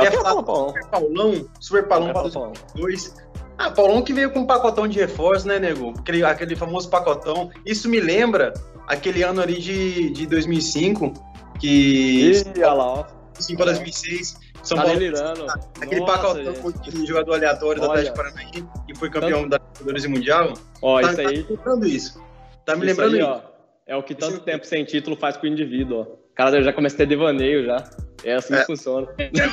Quer 0.00 0.12
falar, 0.12 0.20
é, 0.20 0.22
falar 0.22 0.40
do 0.40 0.44
Paulão? 0.44 0.68
Super 0.68 0.88
Paulão, 0.90 1.48
Super 1.60 1.88
Paulão 1.88 2.12
para 2.12 2.26
os 2.26 2.34
dois. 2.74 3.14
Ah, 3.56 3.70
Paulão 3.70 4.02
que 4.02 4.12
veio 4.12 4.30
com 4.32 4.40
um 4.40 4.46
pacotão 4.46 4.88
de 4.88 4.98
reforço, 4.98 5.46
né, 5.46 5.58
nego? 5.58 5.94
Aquele, 5.98 6.24
aquele 6.24 6.56
famoso 6.56 6.88
pacotão. 6.88 7.50
Isso 7.64 7.88
me 7.88 8.00
lembra 8.00 8.52
aquele 8.86 9.22
ano 9.22 9.40
ali 9.40 9.58
de, 9.60 10.10
de 10.10 10.26
2005, 10.26 11.12
que. 11.60 12.32
Ih, 12.32 12.44
olha 12.58 12.72
lá, 12.72 12.84
ó. 12.84 13.06
2005 13.34 13.56
para 13.56 13.72
2006. 13.72 14.44
São 14.64 14.78
tá 14.78 14.84
Paulo. 14.84 14.98
Delirando. 14.98 15.46
Aquele 15.80 16.00
Nossa, 16.00 16.12
pacotão 16.12 16.72
de 16.72 17.06
jogador 17.06 17.34
aleatório 17.34 17.82
Olha. 17.82 17.88
do 17.88 17.92
Atlético 17.92 18.16
Paranaense, 18.16 18.66
que 18.86 18.94
foi 18.96 19.10
campeão 19.10 19.42
Tanto... 19.42 19.50
da 19.50 19.56
Libertadores 19.58 20.04
e 20.04 20.08
Mundial. 20.08 20.54
Ó, 20.80 21.00
tá, 21.00 21.12
isso 21.12 21.20
aí. 21.20 21.26
Tá 21.26 21.32
me 21.32 21.56
lembrando 21.56 21.86
isso. 21.86 22.24
Tá 22.64 22.76
me 22.76 22.86
isso 22.86 22.86
lembrando 22.86 23.14
aí, 23.14 23.20
isso. 23.20 23.30
Ó. 23.30 23.54
É 23.86 23.96
o 23.96 24.02
que 24.02 24.14
tanto 24.14 24.36
Esse... 24.36 24.44
tempo 24.44 24.64
sem 24.64 24.84
título 24.84 25.16
faz 25.16 25.36
com 25.36 25.46
o 25.46 25.48
indivíduo, 25.48 25.98
ó. 25.98 26.02
O 26.02 26.34
cara 26.34 26.62
já 26.62 26.72
começa 26.72 26.96
a 26.96 26.98
ter 26.98 27.06
devaneio 27.06 27.66
já. 27.66 27.84
É 28.24 28.34
assim 28.34 28.54
é. 28.54 28.60
que 28.60 28.66
funciona. 28.66 29.06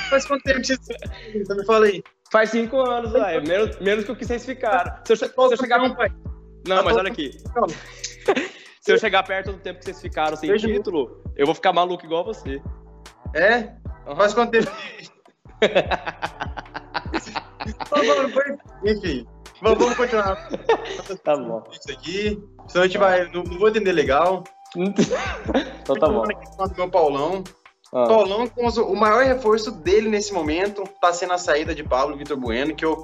Faz 0.09 0.25
quanto 0.25 0.43
tempo 0.43 0.61
que 0.61 0.75
você 0.75 1.53
me 1.53 1.65
fala 1.65 1.85
aí? 1.85 2.01
Faz 2.31 2.49
cinco 2.49 2.79
anos, 2.89 3.11
velho. 3.11 3.45
Menos, 3.45 3.79
menos 3.79 4.05
que 4.05 4.11
o 4.11 4.15
que 4.15 4.25
vocês 4.25 4.45
ficaram. 4.45 4.95
Se 5.05 5.13
eu, 5.13 5.17
se 5.17 5.25
eu 5.25 5.57
chegar. 5.57 5.79
Não, 5.79 5.93
pai. 5.93 6.09
Não, 6.65 6.83
mas 6.83 6.95
olha 6.95 7.11
aqui. 7.11 7.31
se 8.79 8.93
eu 8.93 8.97
chegar 8.97 9.23
perto 9.23 9.51
do 9.51 9.59
tempo 9.59 9.79
que 9.79 9.85
vocês 9.85 10.01
ficaram 10.01 10.37
sem 10.37 10.49
Veja 10.49 10.67
título, 10.67 11.21
eu 11.35 11.45
vou 11.45 11.53
ficar 11.53 11.73
maluco 11.73 12.05
igual 12.05 12.23
você. 12.23 12.61
É? 13.35 13.73
Uhum. 14.07 14.15
Faz 14.15 14.33
quanto 14.33 14.51
tempo? 14.51 14.71
Enfim. 18.85 19.27
Vamos, 19.61 19.79
vamos 19.79 19.97
continuar. 19.97 20.49
tá 21.23 21.35
bom. 21.35 21.63
Isso 21.71 21.91
aqui. 21.91 22.43
Senão 22.67 22.83
a 22.83 22.87
gente 22.87 22.97
vai. 22.97 23.29
Não, 23.31 23.43
não 23.43 23.59
vou 23.59 23.67
entender 23.67 23.91
legal. 23.91 24.43
então 24.75 25.95
tá 25.95 26.07
bom. 26.07 26.23
Aqui 26.23 26.77
meu 26.77 26.89
Paulão. 26.89 27.43
Ah. 27.93 28.05
Paulão, 28.07 28.47
com 28.47 28.65
os, 28.65 28.77
o 28.77 28.95
maior 28.95 29.23
reforço 29.23 29.71
dele 29.71 30.09
nesse 30.09 30.33
momento 30.33 30.83
tá 31.01 31.11
sendo 31.11 31.33
a 31.33 31.37
saída 31.37 31.75
de 31.75 31.83
Pablo 31.83 32.15
Vitor 32.17 32.37
Bueno, 32.37 32.73
que 32.73 32.85
eu. 32.85 33.03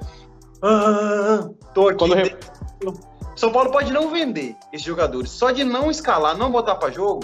Ah, 0.62 1.50
tô 1.74 1.90
aqui. 1.90 1.98
Quando. 2.00 3.18
São 3.36 3.52
Paulo 3.52 3.72
pode 3.72 3.92
não 3.92 4.10
vender 4.10 4.56
esses 4.74 4.86
jogadores. 4.86 5.30
Só 5.30 5.52
de 5.52 5.64
não 5.64 5.92
escalar, 5.92 6.38
não 6.38 6.52
botar 6.52 6.76
pra 6.76 6.90
jogo. 6.90 7.24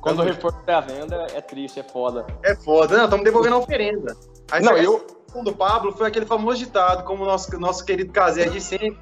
Quando 0.00 0.20
o 0.20 0.22
reforço 0.22 0.58
é 0.66 0.74
a 0.74 0.80
venda, 0.80 1.26
é 1.34 1.40
triste, 1.40 1.80
é 1.80 1.82
foda. 1.82 2.26
É 2.42 2.54
foda. 2.54 2.96
Não, 2.96 3.04
estamos 3.04 3.24
devolvendo 3.24 3.56
a 3.56 3.58
oferenda. 3.58 4.16
Aí 4.50 4.62
não, 4.62 4.76
eu 4.76 5.04
do 5.42 5.52
Pablo 5.52 5.92
foi 5.92 6.06
aquele 6.06 6.26
famoso 6.26 6.58
ditado, 6.58 7.04
como 7.04 7.24
o 7.24 7.26
nosso, 7.26 7.58
nosso 7.58 7.84
querido 7.84 8.12
Casé 8.12 8.48
de 8.48 8.60
sempre. 8.60 8.98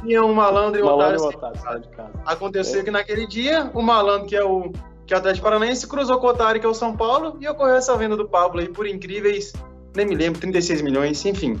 tinha 0.00 0.24
um 0.24 0.32
malandro 0.32 0.80
e 0.80 0.82
um 0.82 0.86
otário. 0.86 1.22
otário 1.22 1.84
Aconteceu 2.24 2.80
é. 2.80 2.84
que 2.84 2.90
naquele 2.90 3.26
dia, 3.26 3.70
o 3.74 3.82
malandro, 3.82 4.26
que 4.26 4.36
é 4.36 4.42
o, 4.42 4.72
que 5.10 5.14
é 5.14 5.16
o 5.16 5.18
Atlético 5.18 5.42
Paranaense, 5.42 5.88
cruzou 5.88 6.20
com 6.20 6.28
o 6.28 6.30
otário, 6.30 6.60
que 6.60 6.66
é 6.66 6.68
o 6.68 6.74
São 6.74 6.96
Paulo, 6.96 7.36
e 7.40 7.48
ocorreu 7.48 7.74
essa 7.74 7.96
venda 7.96 8.16
do 8.16 8.28
Pablo 8.28 8.60
aí 8.60 8.68
por 8.68 8.86
incríveis, 8.86 9.52
nem 9.96 10.06
me 10.06 10.14
lembro, 10.14 10.40
36 10.40 10.82
milhões, 10.82 11.26
enfim. 11.26 11.60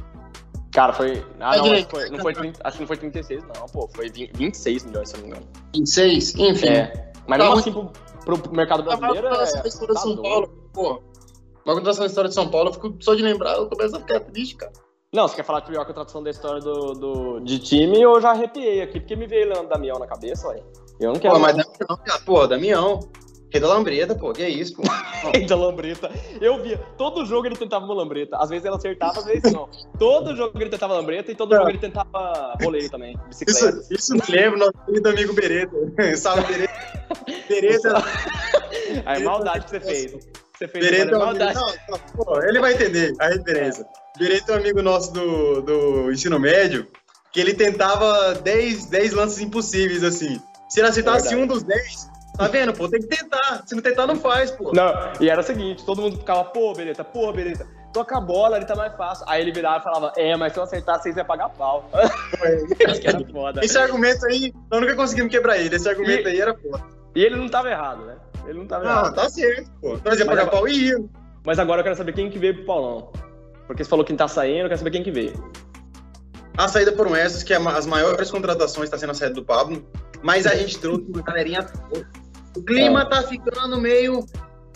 Cara, 0.72 0.92
foi. 0.92 1.26
Ah, 1.40 1.56
não, 1.56 1.72
acho, 1.72 1.88
foi, 1.88 2.10
não 2.10 2.20
foi 2.20 2.32
30, 2.32 2.60
acho 2.62 2.76
que 2.76 2.82
não 2.84 2.86
foi 2.86 2.96
36, 2.96 3.42
não, 3.42 3.66
pô. 3.66 3.88
Foi 3.92 4.08
20, 4.08 4.36
26 4.36 4.84
milhões, 4.84 5.08
se 5.08 5.16
não 5.16 5.22
me 5.22 5.28
engano. 5.30 5.46
26? 5.74 6.34
Enfim. 6.36 6.68
É. 6.68 7.12
Mas 7.26 7.38
tá 7.40 7.44
mesmo 7.44 7.58
assim, 7.58 7.72
pro, 8.24 8.38
pro 8.38 8.54
mercado 8.54 8.84
brasileiro. 8.84 9.26
É, 9.26 9.46
tá 9.46 9.94
São 9.96 10.22
Paulo, 10.22 10.46
pô. 10.72 11.02
Uma 11.64 11.74
contratação 11.74 12.04
da 12.04 12.06
história 12.06 12.28
de 12.28 12.34
São 12.36 12.48
Paulo, 12.48 12.68
eu 12.68 12.74
fico 12.74 12.94
só 13.00 13.16
de 13.16 13.22
lembrar, 13.24 13.56
eu 13.56 13.68
começo 13.68 13.96
a 13.96 13.98
ficar 13.98 14.20
triste, 14.20 14.54
cara. 14.54 14.72
Não, 15.12 15.26
você 15.26 15.34
quer 15.34 15.42
falar 15.42 15.58
de 15.58 15.72
pior 15.72 15.84
contratação 15.84 16.22
da 16.22 16.30
história 16.30 16.60
do, 16.60 16.92
do, 16.92 17.40
de 17.40 17.58
time, 17.58 18.00
eu 18.00 18.20
já 18.20 18.30
arrepiei 18.30 18.80
aqui, 18.80 19.00
porque 19.00 19.16
me 19.16 19.26
veio 19.26 19.48
Leandro 19.48 19.68
Damião 19.68 19.98
na 19.98 20.06
cabeça, 20.06 20.46
olha. 20.46 20.62
Eu 21.00 21.14
não 21.14 21.18
quero. 21.18 21.34
Pô, 21.34 21.40
mas 21.40 21.56
Damião, 21.56 21.96
cara, 22.04 22.20
pô, 22.24 22.46
Damião. 22.46 23.00
Rei 23.52 23.60
da 23.60 23.68
lambreta, 23.68 24.14
pô, 24.14 24.32
que 24.32 24.42
é 24.42 24.48
isso, 24.48 24.76
pô. 24.76 24.82
Rei 25.34 25.44
da 25.44 25.56
lambreta. 25.56 26.10
Eu 26.40 26.62
via, 26.62 26.78
todo 26.96 27.26
jogo 27.26 27.46
ele 27.46 27.56
tentava 27.56 27.84
uma 27.84 27.94
lambreta. 27.94 28.36
Às 28.36 28.48
vezes 28.48 28.64
ela 28.64 28.76
acertava, 28.76 29.18
às 29.18 29.24
vezes 29.24 29.52
não. 29.52 29.68
Todo 29.98 30.36
jogo 30.36 30.56
ele 30.60 30.70
tentava 30.70 30.94
lambreta 30.94 31.32
e 31.32 31.34
todo 31.34 31.54
jogo 31.54 31.68
ele 31.68 31.78
tentava 31.78 32.54
voleio 32.60 32.88
também, 32.88 33.18
bicicleta. 33.28 33.78
Isso, 33.80 33.94
isso 33.94 34.14
me 34.14 34.22
lembra 34.28 34.58
nosso 34.58 34.84
querido 34.86 35.08
amigo 35.08 35.32
Bereta. 35.32 35.76
Salve, 36.16 36.44
Bereta. 36.44 36.72
Bereta. 37.48 38.04
A 39.04 39.18
maldade 39.20 39.64
que 39.64 39.70
você 39.70 39.80
fez. 39.80 40.12
Você 40.56 40.68
fez 40.68 40.84
Bereta 40.84 41.14
é 41.14 41.18
um 41.18 41.22
amigo, 41.22 41.44
não, 41.88 41.98
pô, 42.24 42.42
ele 42.42 42.60
vai 42.60 42.74
entender 42.74 43.14
a 43.18 43.28
referência. 43.28 43.82
É. 43.82 44.18
Bereta 44.18 44.52
é 44.52 44.56
um 44.56 44.58
amigo 44.58 44.82
nosso 44.82 45.12
do, 45.12 45.62
do 45.62 46.12
ensino 46.12 46.38
médio, 46.38 46.86
que 47.32 47.40
ele 47.40 47.54
tentava 47.54 48.34
10, 48.34 48.86
10 48.86 49.12
lances 49.14 49.40
impossíveis, 49.40 50.04
assim. 50.04 50.40
Se 50.68 50.80
ele 50.80 50.88
acertasse 50.88 51.34
é 51.34 51.36
um 51.36 51.46
dos 51.46 51.62
10, 51.62 52.09
tá 52.36 52.48
vendo, 52.48 52.72
pô? 52.72 52.88
Tem 52.88 53.00
que 53.00 53.06
tentar. 53.06 53.62
Se 53.66 53.74
não 53.74 53.82
tentar, 53.82 54.06
não 54.06 54.16
faz, 54.16 54.50
pô. 54.50 54.72
Não, 54.72 54.92
e 55.20 55.28
era 55.28 55.40
o 55.40 55.44
seguinte, 55.44 55.84
todo 55.84 56.02
mundo 56.02 56.18
ficava, 56.18 56.44
pô, 56.44 56.72
Bereta, 56.72 57.04
pô, 57.04 57.32
Bereta, 57.32 57.66
toca 57.92 58.16
a 58.16 58.20
bola, 58.20 58.56
ele 58.56 58.66
tá 58.66 58.74
mais 58.74 58.94
fácil. 58.96 59.24
Aí 59.28 59.42
ele 59.42 59.52
virava 59.52 59.78
e 59.78 59.82
falava, 59.82 60.12
é, 60.16 60.36
mas 60.36 60.52
se 60.52 60.58
eu 60.58 60.62
acertar, 60.62 61.00
vocês 61.00 61.14
vão 61.14 61.24
pagar 61.24 61.48
pau. 61.50 61.88
É. 61.94 63.24
foda. 63.32 63.64
Esse 63.64 63.78
argumento 63.78 64.26
aí, 64.26 64.52
nós 64.70 64.80
nunca 64.80 64.94
conseguimos 64.94 65.30
quebrar 65.30 65.58
ele. 65.58 65.74
Esse 65.74 65.88
argumento 65.88 66.28
e, 66.28 66.32
aí 66.32 66.40
era 66.40 66.56
foda. 66.56 66.84
E 67.14 67.24
ele 67.24 67.36
não 67.36 67.48
tava 67.48 67.70
errado, 67.70 68.04
né? 68.04 68.16
Ele 68.46 68.58
não 68.58 68.66
tava 68.66 68.84
Não, 68.84 69.12
tá 69.12 69.28
certo, 69.28 69.70
pô. 69.80 69.98
Nós 70.04 70.18
ia 70.18 70.26
pagar 70.26 70.46
pau 70.46 70.66
e 70.68 70.88
ia. 70.88 71.04
Mas 71.44 71.58
agora 71.58 71.80
eu 71.80 71.84
quero 71.84 71.96
saber 71.96 72.12
quem 72.12 72.30
que 72.30 72.38
veio 72.38 72.54
pro 72.54 72.64
Paulão. 72.66 73.12
Porque 73.66 73.84
você 73.84 73.90
falou 73.90 74.04
quem 74.04 74.16
tá 74.16 74.28
saindo, 74.28 74.62
eu 74.62 74.68
quero 74.68 74.78
saber 74.78 74.90
quem 74.90 75.02
que 75.02 75.10
veio. 75.10 75.32
A 76.56 76.68
saída 76.68 76.92
foram 76.92 77.14
essas, 77.16 77.42
que 77.42 77.54
é 77.54 77.56
as 77.56 77.86
maiores 77.86 78.30
contratações 78.30 78.84
está 78.84 78.98
sendo 78.98 79.10
a 79.10 79.14
saída 79.14 79.34
do 79.34 79.44
Pablo. 79.44 79.84
Mas 80.22 80.46
a 80.46 80.54
gente 80.54 80.78
trouxe 80.78 81.06
uma 81.08 81.22
galerinha. 81.22 81.66
O 82.56 82.62
clima 82.62 83.04
tá 83.04 83.22
ficando 83.22 83.80
meio, 83.80 84.24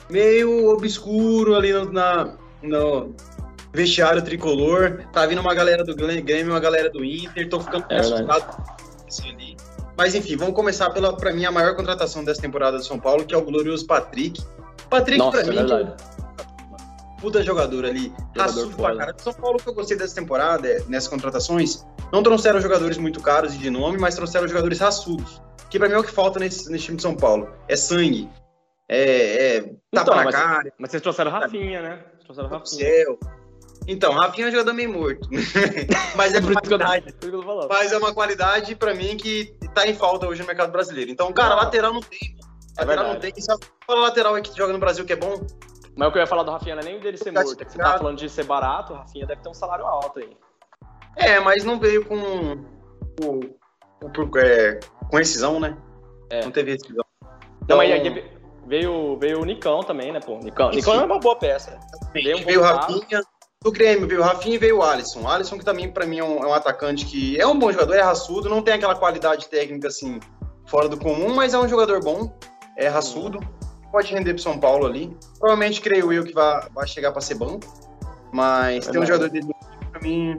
meio 0.09 0.69
obscuro 0.71 1.55
ali 1.55 1.73
no, 1.73 1.93
na, 1.93 2.37
no 2.63 3.15
vestiário 3.73 4.23
tricolor. 4.23 5.05
Tá 5.13 5.27
vindo 5.27 5.41
uma 5.41 5.55
galera 5.55 5.85
do 5.85 5.95
Grêmio, 5.95 6.53
uma 6.53 6.61
galera 6.61 6.91
do 6.91 7.05
Inter. 7.05 7.49
Tô 7.49 7.61
ficando 7.61 7.85
é 7.91 7.99
assustado. 7.99 8.63
Ali. 9.25 9.57
Mas 9.97 10.15
enfim, 10.15 10.37
vamos 10.37 10.55
começar 10.55 10.91
pela, 10.91 11.17
pra 11.17 11.33
mim, 11.33 11.45
a 11.45 11.53
maior 11.53 11.77
contratação 11.77 12.25
dessa 12.25 12.41
temporada 12.41 12.79
do 12.79 12.85
São 12.85 12.99
Paulo, 12.99 13.25
que 13.25 13.35
é 13.35 13.39
o 13.39 13.43
glorioso 13.43 13.87
Patrick. 13.87 14.43
Patrick, 14.91 15.19
Nossa, 15.19 15.43
pra 15.43 15.55
é 15.55 15.63
mim, 15.63 15.73
é 15.73 16.14
puta 17.25 17.43
jogador 17.43 17.87
ali, 17.87 18.13
raçudo 18.37 18.77
pra 18.77 18.95
caralho. 18.95 19.17
São 19.19 19.33
Paulo 19.33 19.59
que 19.59 19.67
eu 19.67 19.73
gostei 19.73 19.97
dessa 19.97 20.15
temporada, 20.15 20.69
é, 20.69 20.83
nessas 20.89 21.09
contratações, 21.09 21.83
não 22.13 22.23
trouxeram 22.23 22.61
jogadores 22.61 22.99
muito 22.99 23.19
caros 23.23 23.55
e 23.55 23.59
de 23.59 23.71
nome, 23.71 23.97
mas 23.97 24.15
trouxeram 24.15 24.47
jogadores 24.47 24.79
raçudos. 24.79 25.41
Que 25.71 25.79
pra 25.79 25.89
mim 25.89 25.95
é 25.95 25.99
o 25.99 26.05
que 26.05 26.11
falta 26.13 26.39
nesse, 26.39 26.71
nesse 26.71 26.85
time 26.85 26.97
de 26.99 27.03
São 27.03 27.17
Paulo. 27.17 27.49
É 27.67 27.77
sangue. 27.77 28.29
É, 28.89 29.57
é 29.57 29.61
tapa 29.63 29.73
então, 29.91 30.15
na 30.17 30.25
mas, 30.25 30.35
cara. 30.35 30.73
Mas 30.79 30.91
vocês 30.91 31.03
trouxeram 31.03 31.31
Rafinha, 31.31 31.81
né? 31.81 32.05
Vocês 32.11 32.25
trouxeram 32.25 32.49
Rafinha. 32.51 32.85
Céu. 32.85 33.19
Então, 33.89 34.13
Rafinha 34.13 34.47
é 34.47 34.49
um 34.49 34.53
jogador 34.53 34.75
meio 34.75 34.93
morto. 34.93 35.27
mas 36.15 36.35
é 36.35 36.41
tô- 36.43 36.53
qualidade. 36.53 37.15
Mas 37.71 37.93
é 37.93 37.97
uma 37.99 38.13
qualidade 38.13 38.77
pra 38.77 38.95
mim 38.95 39.17
que 39.17 39.57
tá 39.75 39.87
em 39.87 39.95
falta 39.95 40.29
hoje 40.29 40.43
no 40.43 40.47
mercado 40.47 40.71
brasileiro. 40.71 41.11
Então, 41.11 41.33
cara, 41.33 41.57
Não. 41.57 41.63
lateral 41.63 41.95
não 41.95 42.01
tem. 42.03 42.37
É 42.77 42.83
Lateral 42.83 43.05
não 43.05 43.13
verdade. 43.13 43.33
tem. 43.33 43.43
Só 43.43 43.57
fala 43.87 44.01
lateral 44.03 44.35
aí 44.35 44.43
que 44.43 44.55
joga 44.57 44.73
no 44.75 44.79
Brasil 44.79 45.05
que 45.07 45.13
é 45.15 45.17
bom. 45.17 45.47
Mas 45.97 46.09
o 46.09 46.13
que 46.13 46.19
eu 46.19 46.23
ia 46.23 46.27
falar 46.27 46.43
do 46.43 46.51
Rafinha 46.51 46.75
não 46.75 46.83
é 46.83 46.87
nem 46.87 47.01
dele 47.01 47.17
ser 47.17 47.33
morto, 47.33 47.61
é 47.61 47.65
que 47.65 47.73
você 47.73 47.79
tá 47.79 47.99
falando 47.99 48.19
de 48.19 48.29
ser 48.29 48.45
barato, 48.45 48.93
o 48.93 48.97
Rafinha 48.97 49.27
deve 49.27 49.43
ter 49.43 49.49
um 49.49 49.55
salário 49.55 49.87
alto 49.87 50.19
aí. 50.19 50.37
É, 51.17 51.39
mas 51.39 51.65
não 51.65 51.79
veio 51.79 52.05
com. 52.05 52.17
com, 53.21 53.41
com, 54.01 54.39
é, 54.39 54.81
com 55.09 55.17
rescisão, 55.17 55.61
né? 55.61 55.77
É. 56.31 56.45
Não 56.45 56.51
teve 56.51 56.73
rescisão. 56.73 57.05
Não, 57.69 57.77
mas 57.77 57.91
Então, 57.91 58.13
aí 58.13 58.35
veio, 58.67 59.17
veio 59.19 59.41
o 59.41 59.45
Nicão 59.45 59.83
também, 59.83 60.13
né, 60.13 60.21
pô? 60.21 60.39
Nicão. 60.39 60.71
Nicão 60.71 60.95
é 60.95 61.05
uma 61.05 61.21
boa 61.21 61.37
peça. 61.37 61.79
veio 62.13 62.39
um 62.39 62.45
veio 62.45 62.61
o 62.61 62.63
Rafinha. 62.63 63.23
Do 63.63 63.73
Grêmio 63.73 64.07
veio 64.07 64.21
o 64.21 64.25
Rafinha 64.25 64.57
e 64.57 64.59
veio 64.59 64.79
o 64.79 64.83
Alisson. 64.83 65.23
O 65.23 65.29
Alisson, 65.29 65.57
que 65.57 65.65
também, 65.65 65.91
pra 65.91 66.05
mim, 66.05 66.19
é 66.19 66.25
um, 66.25 66.45
é 66.45 66.47
um 66.47 66.53
atacante 66.53 67.07
que 67.07 67.41
é 67.41 67.47
um 67.47 67.59
bom 67.59 67.73
jogador, 67.73 67.95
é 67.95 68.03
raçudo, 68.03 68.47
não 68.47 68.61
tem 68.61 68.75
aquela 68.75 68.95
qualidade 68.95 69.49
técnica 69.49 69.89
assim, 69.89 70.21
fora 70.67 70.87
do 70.87 70.99
comum, 70.99 71.35
mas 71.35 71.55
é 71.55 71.59
um 71.59 71.67
jogador 71.67 72.05
bom, 72.05 72.31
é 72.77 72.89
raçudo, 72.89 73.41
pode 73.95 74.13
render 74.13 74.35
pro 74.35 74.43
São 74.43 74.59
Paulo 74.59 74.87
ali. 74.87 75.17
Provavelmente, 75.39 75.81
creio 75.81 76.13
eu, 76.13 76.25
que 76.25 76.33
vai, 76.33 76.67
vai 76.75 76.87
chegar 76.87 77.13
pra 77.13 77.21
ser 77.21 77.37
banco, 77.37 77.65
mas 78.33 78.89
tem 78.89 79.01
um 79.01 79.07
jogador 79.07 79.31
dele 79.31 79.47
pra 79.93 80.01
mim, 80.01 80.37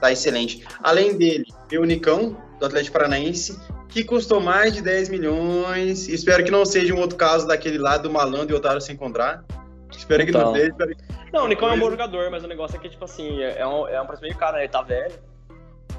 tá 0.00 0.12
excelente. 0.12 0.64
Além 0.80 1.16
dele, 1.18 1.44
veio 1.68 1.82
o 1.82 1.84
Nicão, 1.84 2.36
do 2.60 2.66
Atlético 2.66 2.92
Paranaense, 2.96 3.58
que 3.88 4.04
custou 4.04 4.40
mais 4.40 4.72
de 4.72 4.80
10 4.80 5.08
milhões. 5.08 6.06
Espero 6.08 6.44
que 6.44 6.52
não 6.52 6.64
seja 6.64 6.94
um 6.94 7.00
outro 7.00 7.16
caso 7.16 7.48
daquele 7.48 7.78
lá 7.78 7.98
do 7.98 8.08
malandro 8.08 8.54
e 8.54 8.56
otário 8.56 8.80
se 8.80 8.92
encontrar. 8.92 9.44
Espero 9.90 10.24
que 10.24 10.30
não 10.30 10.40
Então. 10.40 10.54
seja. 10.54 10.96
Não, 11.32 11.44
o 11.46 11.48
Nicão 11.48 11.68
é 11.68 11.72
um 11.72 11.80
bom 11.80 11.90
jogador, 11.90 12.30
mas 12.30 12.44
o 12.44 12.46
negócio 12.46 12.76
é 12.76 12.78
que, 12.78 12.88
tipo 12.88 13.04
assim, 13.04 13.42
é 13.42 13.58
é 13.58 13.66
um, 13.66 13.88
é 13.88 14.00
um 14.00 14.06
preço 14.06 14.22
meio 14.22 14.36
caro, 14.36 14.56
né? 14.56 14.62
Ele 14.62 14.68
tá 14.68 14.82
velho. 14.82 15.12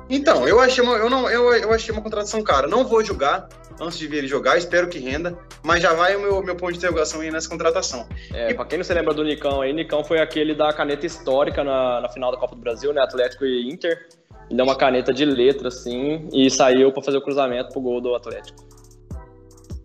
Então, 0.10 0.48
eu 0.48 0.60
achei 0.60 0.84
uma, 0.84 0.96
eu 0.98 1.10
não, 1.10 1.30
eu, 1.30 1.54
eu 1.54 1.72
achei 1.74 1.92
uma 1.94 2.02
contratação 2.02 2.42
cara. 2.44 2.68
Não 2.68 2.84
vou 2.86 3.04
julgar 3.04 3.48
antes 3.82 3.98
de 3.98 4.08
ver 4.08 4.18
ele 4.20 4.28
jogar, 4.28 4.58
espero 4.58 4.88
que 4.88 5.00
renda, 5.00 5.38
mas 5.64 5.82
já 5.82 5.94
vai 5.94 6.16
o 6.16 6.22
meu, 6.22 6.44
meu 6.44 6.56
ponto 6.56 6.72
de 6.74 6.78
interrogação 6.78 7.22
aí 7.22 7.32
nessa 7.32 7.50
contratação. 7.50 8.08
É, 8.34 8.52
E- 8.52 8.54
pra 8.54 8.66
quem 8.66 8.78
não 8.78 8.86
se 8.86 8.94
lembra 8.94 9.14
do 9.14 9.24
Nicão 9.24 9.62
aí, 9.62 9.74
Nicão 9.74 10.04
foi 10.04 10.20
aquele 10.20 10.54
da 10.54 10.72
caneta 10.72 11.06
histórica 11.06 11.64
na, 11.64 12.02
na 12.02 12.10
final 12.10 12.32
da 12.32 12.38
Copa 12.38 12.56
do 12.56 12.62
Brasil, 12.62 12.94
né? 12.94 13.02
Atlético 13.02 13.46
e 13.46 13.68
Inter. 13.72 14.08
Ele 14.50 14.58
deu 14.58 14.66
uma 14.66 14.76
caneta 14.76 15.14
de 15.14 15.26
letra, 15.26 15.70
assim, 15.70 16.28
e 16.34 16.50
saiu 16.52 16.92
pra 16.92 17.02
fazer 17.02 17.18
o 17.18 17.22
cruzamento 17.22 17.70
pro 17.72 17.82
gol 17.82 18.00
do 18.02 18.14
Atlético. 18.14 18.64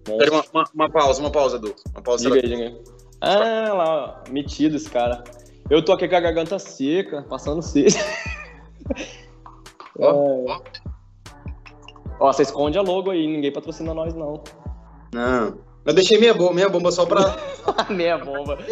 Espera 0.07 0.31
uma, 0.33 0.45
uma, 0.53 0.65
uma 0.75 0.91
pausa, 0.91 1.21
uma 1.21 1.31
pausa, 1.31 1.59
Du. 1.59 1.75
Uma 1.93 2.03
pausa. 2.03 2.25
Diga 2.31 2.47
aí, 2.47 2.57
diga. 2.57 2.79
Ah, 3.21 3.73
lá, 3.73 4.25
metido 4.31 4.77
esse 4.77 4.91
cara. 4.91 5.23
Eu 5.71 5.83
tô 5.85 5.93
aqui 5.93 6.09
com 6.09 6.17
a 6.17 6.21
garganta 6.21 6.59
seca, 6.59 7.23
passando 7.29 7.63
sede. 7.63 7.97
Ó, 9.99 10.05
É. 10.05 10.45
ó. 10.53 10.61
Ó, 12.21 12.33
você 12.33 12.43
esconde 12.43 12.77
a 12.79 12.83
logo 12.83 13.11
aí, 13.11 13.27
ninguém 13.27 13.53
patrocina 13.53 13.95
nós, 13.95 14.15
não. 14.15 14.43
Não. 15.15 15.59
Eu 15.87 15.95
deixei 15.95 16.19
minha 16.19 16.35
bomba, 16.35 16.53
minha 16.53 16.69
bomba 16.69 16.91
só 16.91 17.07
pra, 17.07 17.37
Meia 17.89 18.19
bomba. 18.19 18.59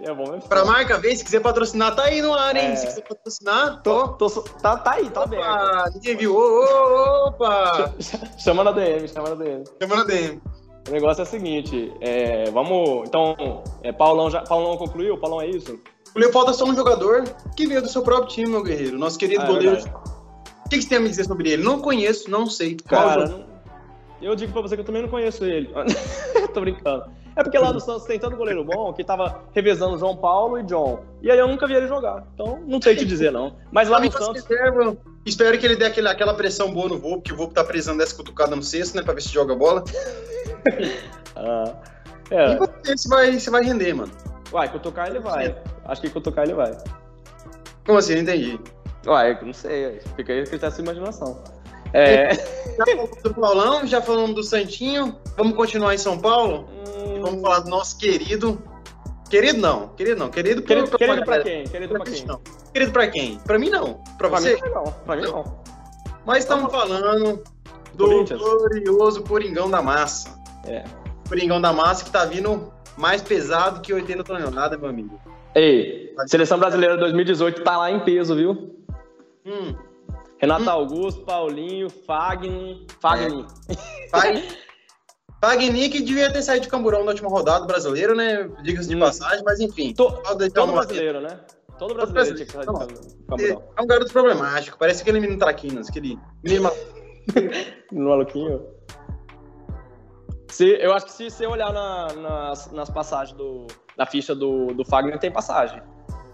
Meia 0.00 0.14
bomba 0.14 0.36
é 0.36 0.40
pra 0.40 0.64
marca 0.64 0.98
ver. 0.98 1.16
Se 1.16 1.24
quiser 1.24 1.40
patrocinar, 1.40 1.94
tá 1.94 2.02
aí 2.04 2.20
no 2.20 2.34
ar, 2.34 2.54
hein? 2.56 2.72
É. 2.72 2.76
Se 2.76 2.86
quiser 2.88 3.02
patrocinar, 3.08 3.80
Tô, 3.82 4.08
tô. 4.08 4.28
tô, 4.28 4.42
tá, 4.42 4.76
tá 4.76 4.92
aí, 4.94 5.08
tá 5.08 5.22
aberto. 5.22 5.42
Opa, 5.44 5.90
ninguém 5.94 6.16
viu. 6.16 6.36
Ô, 6.36 6.40
ô, 6.40 7.28
opa! 7.28 7.94
Chama 8.38 8.64
na 8.64 8.72
DM, 8.72 9.08
chama 9.08 9.30
na 9.30 9.34
DM. 9.36 9.64
Chamando 9.80 10.02
a 10.02 10.04
DM. 10.04 10.40
O 10.88 10.90
negócio 10.90 11.20
é 11.20 11.24
o 11.24 11.26
seguinte, 11.26 11.92
é, 12.00 12.50
vamos. 12.50 13.06
Então, 13.08 13.62
é, 13.82 13.92
Paulão 13.92 14.30
já. 14.30 14.42
Paulão 14.42 14.76
concluiu? 14.76 15.16
Paulão 15.18 15.40
é 15.40 15.46
isso? 15.46 15.78
O 16.16 16.32
falta 16.32 16.52
só 16.52 16.64
um 16.64 16.74
jogador 16.74 17.24
que 17.56 17.66
veio 17.66 17.80
do 17.80 17.88
seu 17.88 18.02
próprio 18.02 18.28
time, 18.28 18.48
meu 18.50 18.62
guerreiro. 18.62 18.98
Nosso 18.98 19.18
querido 19.18 19.42
Ah, 19.42 19.44
é 19.44 19.48
goleiro. 19.48 19.76
verdade. 19.76 20.17
O 20.68 20.70
que, 20.70 20.76
que 20.76 20.82
você 20.82 20.88
tem 20.90 20.98
a 20.98 21.00
me 21.00 21.08
dizer 21.08 21.24
sobre 21.24 21.50
ele? 21.50 21.62
Não 21.62 21.80
conheço, 21.80 22.30
não 22.30 22.46
sei. 22.46 22.76
Cara, 22.86 23.26
não- 23.26 23.44
eu 24.20 24.34
digo 24.34 24.52
pra 24.52 24.60
você 24.62 24.74
que 24.76 24.80
eu 24.82 24.84
também 24.84 25.00
não 25.02 25.08
conheço 25.08 25.44
ele. 25.44 25.70
Tô 26.52 26.60
brincando. 26.60 27.04
É 27.36 27.42
porque 27.42 27.56
lá 27.56 27.70
do 27.70 27.78
Santos 27.78 28.02
tem 28.04 28.18
tanto 28.18 28.36
goleiro 28.36 28.64
bom 28.64 28.92
que 28.92 29.04
tava 29.04 29.44
revezando 29.54 29.96
João 29.96 30.16
Paulo 30.16 30.58
e 30.58 30.64
John. 30.64 31.00
E 31.22 31.30
aí 31.30 31.38
eu 31.38 31.46
nunca 31.46 31.68
vi 31.68 31.74
ele 31.74 31.86
jogar. 31.86 32.26
Então 32.34 32.60
não 32.66 32.82
sei 32.82 32.96
que 32.96 33.04
dizer, 33.04 33.30
não. 33.30 33.56
Mas 33.70 33.88
lá 33.88 33.98
no 34.00 34.10
Santos. 34.10 34.44
reserva. 34.44 34.96
Espero 35.24 35.56
que 35.58 35.64
ele 35.64 35.76
dê 35.76 35.84
aquele, 35.84 36.08
aquela 36.08 36.34
pressão 36.34 36.72
boa 36.72 36.88
no 36.88 36.98
Volpe, 36.98 37.28
que 37.28 37.32
o 37.32 37.36
Volpe 37.36 37.54
tá 37.54 37.62
precisando 37.62 37.98
dessa 37.98 38.14
cutucada 38.16 38.56
no 38.56 38.62
cesto, 38.62 38.96
né? 38.96 39.02
Pra 39.04 39.14
ver 39.14 39.20
se 39.22 39.28
joga 39.28 39.52
a 39.52 39.56
bola. 39.56 39.84
Ah, 41.36 41.72
E 42.30 42.34
é, 42.34 42.56
vamos 42.56 42.74
ver 42.84 42.98
se 42.98 43.08
vai, 43.08 43.38
se 43.38 43.50
vai 43.50 43.62
render, 43.62 43.94
mano. 43.94 44.10
vai, 44.50 44.68
cutucar 44.70 45.06
ele 45.08 45.20
vai. 45.20 45.54
Acho 45.84 46.00
que 46.02 46.10
cutucar 46.10 46.44
ele 46.44 46.54
vai. 46.54 46.76
Como 47.86 47.98
assim? 47.98 48.14
Não 48.16 48.22
entendi. 48.22 48.58
Uai, 49.06 49.38
não 49.42 49.52
sei. 49.52 50.00
Fica 50.16 50.32
aí 50.32 50.44
que 50.44 50.58
tá 50.58 50.70
sua 50.70 50.82
imaginação. 50.82 51.42
É. 51.92 52.34
Já 52.78 52.84
falamos 52.86 53.22
do 53.22 53.34
Paulão, 53.34 53.86
já 53.86 54.00
falamos 54.02 54.34
do 54.36 54.42
Santinho. 54.44 55.16
Vamos 55.36 55.56
continuar 55.56 55.94
em 55.94 55.98
São 55.98 56.18
Paulo? 56.18 56.68
E 57.16 57.18
vamos 57.18 57.40
falar 57.40 57.60
do 57.60 57.70
nosso 57.70 57.98
querido. 57.98 58.62
Querido 59.28 59.58
não, 59.60 59.88
querido 59.88 60.16
não. 60.20 60.30
Querido, 60.30 60.62
pro- 60.62 60.68
Querido, 60.68 60.96
querido 60.98 61.16
pra 61.24 61.38
galera. 61.38 61.42
quem? 61.44 61.64
Querido 61.64 61.94
pra 61.94 62.04
Pra 62.04 62.12
quem? 62.12 62.24
não. 62.24 62.40
Querido 62.72 62.92
pra 62.92 63.06
quem? 63.08 63.38
Pra 63.38 63.58
mim 63.58 63.68
não. 63.70 63.94
Pra, 64.16 64.28
Pra 64.28 64.40
você? 64.40 64.54
mim 64.54 64.70
não. 64.70 64.84
Pra 64.84 65.16
mim 65.16 65.22
não. 65.22 65.58
Mas 66.24 66.38
estamos 66.44 66.70
falando 66.70 67.42
do 67.94 68.24
glorioso 68.26 69.22
Coringão 69.24 69.68
da 69.70 69.82
Massa. 69.82 70.38
É. 70.66 70.84
Coringão 71.28 71.60
da 71.60 71.72
Massa 71.72 72.04
que 72.04 72.10
tá 72.10 72.24
vindo 72.24 72.72
mais 72.96 73.20
pesado 73.22 73.80
que 73.80 73.92
80 73.92 74.22
toneladas, 74.24 74.78
meu 74.78 74.88
amigo. 74.88 75.18
Ei, 75.54 76.14
Seleção 76.26 76.58
Brasileira 76.58 76.96
2018 76.96 77.62
tá 77.64 77.76
lá 77.76 77.90
em 77.90 78.00
peso, 78.00 78.36
viu? 78.36 78.77
Hum, 79.46 79.74
Renato 80.40 80.62
Hum. 80.64 80.70
Augusto, 80.70 81.24
Paulinho, 81.24 81.88
Fagner. 81.90 82.84
Fagner. 83.00 83.44
Vai. 84.12 84.48
Fagner 85.42 85.90
que 85.90 86.00
devia 86.02 86.32
ter 86.32 86.42
saído 86.42 86.64
de 86.64 86.68
camburão 86.68 87.04
na 87.04 87.10
última 87.12 87.28
rodada 87.28 87.64
brasileiro, 87.66 88.14
né? 88.14 88.48
Diga-se 88.62 88.88
de 88.88 88.96
Hum. 88.96 89.00
passagem, 89.00 89.42
mas 89.44 89.60
enfim. 89.60 89.92
To- 89.94 90.10
todo 90.54 90.72
brasileiro, 90.72 91.20
né? 91.20 91.40
Todo 91.78 91.94
brasileiro 91.94 92.34
tinha 92.34 92.46
que 92.46 92.52
sair 92.52 92.66
brasileiro. 92.66 93.00
de 93.06 93.24
camburão. 93.24 93.62
É 93.76 93.82
um 93.82 93.86
garoto 93.86 94.12
problemático, 94.12 94.76
parece 94.78 95.02
aquele 95.02 95.20
menino 95.20 95.38
traquinas, 95.38 95.88
aquele 95.88 96.18
menino 96.42 96.70
No 97.92 98.08
maluquinho. 98.08 98.66
Se, 100.50 100.64
eu 100.80 100.92
acho 100.94 101.06
que 101.06 101.12
se 101.12 101.30
você 101.30 101.46
olhar 101.46 101.72
na- 101.72 102.12
nas, 102.14 102.72
nas 102.72 102.90
passagens 102.90 103.36
do, 103.36 103.66
da 103.96 104.06
ficha 104.06 104.34
do, 104.34 104.68
do 104.74 104.84
Fagner, 104.84 105.18
tem 105.18 105.30
passagem. 105.30 105.80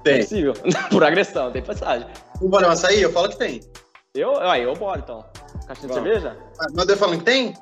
É 0.05 0.13
tem. 0.13 0.23
possível. 0.23 0.53
Por 0.91 1.03
agressão, 1.03 1.51
tem 1.51 1.63
passagem. 1.63 2.07
O 2.41 2.49
Bolão 2.49 2.71
Açaí, 2.71 3.01
eu 3.01 3.13
falo 3.13 3.29
que 3.29 3.37
tem. 3.37 3.61
Eu, 4.15 4.39
aí, 4.41 4.63
eu 4.63 4.75
bora 4.75 5.01
então. 5.01 5.25
Caixinha 5.67 5.89
de 5.89 5.95
cerveja? 5.95 6.37
Ah, 6.61 6.67
Mas 6.73 6.89
eu 6.89 6.97
falando 6.97 7.19
que 7.19 7.25
tem? 7.25 7.55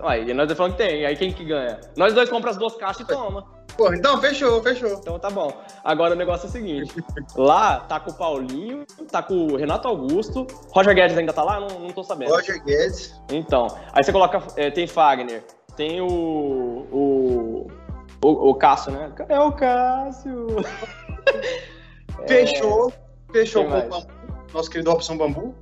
Aí, 0.00 0.32
nós 0.32 0.52
falando 0.52 0.72
que 0.72 0.78
tem. 0.78 1.04
Aí 1.04 1.16
quem 1.16 1.32
que 1.32 1.44
ganha? 1.44 1.80
Nós 1.96 2.14
dois 2.14 2.30
compramos 2.30 2.56
as 2.56 2.58
duas 2.58 2.76
caixas 2.76 3.02
e 3.02 3.04
toma. 3.04 3.44
Porra, 3.76 3.96
então 3.96 4.20
fechou, 4.20 4.62
fechou. 4.62 4.90
Então 4.94 5.18
tá 5.18 5.30
bom. 5.30 5.52
Agora 5.84 6.14
o 6.14 6.16
negócio 6.16 6.46
é 6.46 6.48
o 6.48 6.52
seguinte: 6.52 6.92
lá 7.36 7.80
tá 7.80 8.00
com 8.00 8.10
o 8.10 8.14
Paulinho, 8.14 8.84
tá 9.10 9.22
com 9.22 9.34
o 9.34 9.56
Renato 9.56 9.86
Augusto. 9.86 10.46
Roger 10.72 10.94
Guedes 10.94 11.16
ainda 11.16 11.32
tá 11.32 11.42
lá? 11.42 11.60
Não, 11.60 11.80
não 11.80 11.90
tô 11.90 12.02
sabendo. 12.02 12.30
Roger 12.30 12.62
Guedes. 12.64 13.14
Então, 13.30 13.66
aí 13.92 14.02
você 14.02 14.12
coloca. 14.12 14.42
é, 14.56 14.70
tem 14.70 14.86
Fagner, 14.86 15.44
tem 15.76 16.00
o. 16.00 16.06
O, 16.90 17.66
o, 18.24 18.50
o 18.50 18.54
Cássio, 18.54 18.92
né? 18.92 19.12
É 19.28 19.38
o 19.38 19.52
Cássio. 19.52 20.46
Fechou. 22.26 22.92
Fechou 23.32 23.64
Quem 23.64 23.72
com 23.72 23.78
o? 23.78 23.90
Bambu, 23.90 24.06
nosso 24.52 24.70
querido 24.70 24.90
Robson 24.90 25.16
Bambu. 25.16 25.54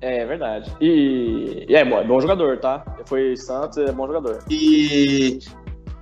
É, 0.00 0.24
verdade. 0.26 0.74
E, 0.80 1.66
e 1.68 1.74
é 1.74 1.84
bom, 1.84 1.98
é 1.98 2.04
bom 2.04 2.20
jogador, 2.20 2.58
tá? 2.58 2.84
Foi 3.06 3.36
Santos, 3.36 3.78
é 3.78 3.92
bom 3.92 4.06
jogador. 4.06 4.42
E 4.50 5.38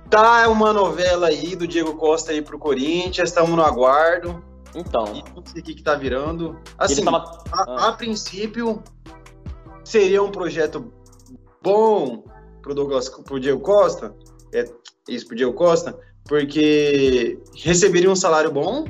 tá 0.09 0.47
uma 0.49 0.73
novela 0.73 1.27
aí 1.27 1.55
do 1.55 1.67
Diego 1.67 1.95
Costa 1.95 2.31
aí 2.31 2.41
pro 2.41 2.59
Corinthians, 2.59 3.29
estamos 3.29 3.51
no 3.51 3.61
aguardo. 3.61 4.43
Então, 4.75 5.05
E 5.15 5.23
não 5.33 5.45
sei 5.45 5.61
o 5.61 5.63
que, 5.63 5.73
que 5.75 5.83
tá 5.83 5.95
virando. 5.95 6.59
Assim, 6.77 7.05
tava. 7.05 7.19
a, 7.51 7.71
ah. 7.71 7.87
a 7.89 7.91
princípio, 7.93 8.83
seria 9.85 10.21
um 10.21 10.29
projeto 10.29 10.91
bom 11.63 12.25
pro 12.61 12.75
Douglas, 12.75 13.07
pro 13.07 13.39
Diego 13.39 13.61
Costa. 13.61 14.13
É 14.53 14.65
isso 15.07 15.27
pro 15.27 15.35
Diego 15.35 15.53
Costa, 15.53 15.97
porque 16.27 17.39
receberia 17.55 18.11
um 18.11 18.15
salário 18.15 18.51
bom, 18.51 18.85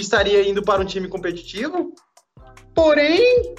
estaria 0.00 0.48
indo 0.48 0.62
para 0.62 0.82
um 0.82 0.84
time 0.84 1.08
competitivo, 1.08 1.92
porém. 2.74 3.54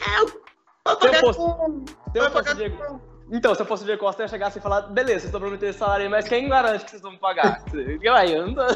É, 0.00 0.26
Se 0.26 1.06
eu 1.06 1.14
fosse- 1.20 1.38
com- 1.38 1.84
Se 1.86 2.18
eu 2.18 2.22
vai 2.22 2.30
fosse 2.30 2.32
pagar 2.32 2.54
Diego- 2.54 2.76
com- 2.86 3.16
Então, 3.32 3.52
se 3.56 3.60
eu 3.62 3.66
fosse 3.66 3.82
o 3.82 3.86
Diego 3.86 4.00
Costa, 4.00 4.22
eu 4.22 4.24
ia 4.26 4.28
chegar 4.28 4.46
assim 4.48 4.60
e 4.60 4.62
falar: 4.62 4.82
beleza, 4.82 5.14
vocês 5.20 5.24
estão 5.24 5.40
prometendo 5.40 5.68
esse 5.70 5.78
salário 5.80 6.04
aí, 6.04 6.08
mas 6.08 6.28
quem 6.28 6.48
garante 6.48 6.84
que 6.84 6.90
vocês 6.92 7.02
vão 7.02 7.10
me 7.10 7.18
pagar? 7.18 7.60
Vai, 8.04 8.32
anda. 8.36 8.66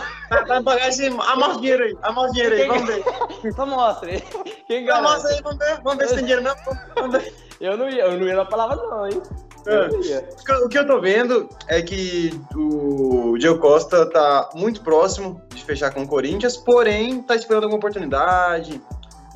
Vai 0.48 0.60
pagar 0.62 0.88
esse. 0.88 1.06
Amostra 1.06 1.54
o 1.56 1.60
dinheiro 1.60 1.84
aí, 1.84 1.96
amostra 2.02 2.30
o 2.30 2.32
dinheiro 2.32 2.54
aí, 2.56 2.60
Quem- 2.62 2.68
vamos 2.68 3.40
ver. 3.42 3.52
Só 3.52 3.66
mostre. 3.66 4.20
Quem 4.66 4.90
Amostra 4.90 5.22
garante? 5.22 5.34
aí, 5.36 5.42
vamos 5.42 5.58
ver. 5.58 5.80
Vamos 5.82 5.98
ver 5.98 6.08
se 6.08 6.14
tem 6.16 6.24
dinheiro 6.24 6.42
mesmo. 6.42 6.60
Vamos 6.96 7.12
ver. 7.18 7.34
Eu 7.60 7.76
não 7.76 7.90
ia, 7.90 8.04
eu 8.06 8.18
não 8.18 8.26
ia 8.26 8.36
na 8.36 8.44
palavra, 8.46 8.74
não, 8.76 9.06
hein? 9.06 9.22
Ia. 9.66 10.28
O 10.64 10.68
que 10.68 10.78
eu- 10.78 10.86
tô 10.86 11.00
vendo 11.00 11.48
é 11.68 11.82
que 11.82 12.30
o 12.54 13.36
Diego 13.38 13.58
Costa 13.58 14.06
tá 14.06 14.48
muito 14.54 14.82
próximo 14.82 15.40
de 15.54 15.62
fechar 15.64 15.92
com 15.92 16.02
o 16.02 16.08
Corinthians, 16.08 16.56
porém 16.56 17.22
tá 17.22 17.34
esperando 17.36 17.64
alguma 17.64 17.78
oportunidade. 17.78 18.80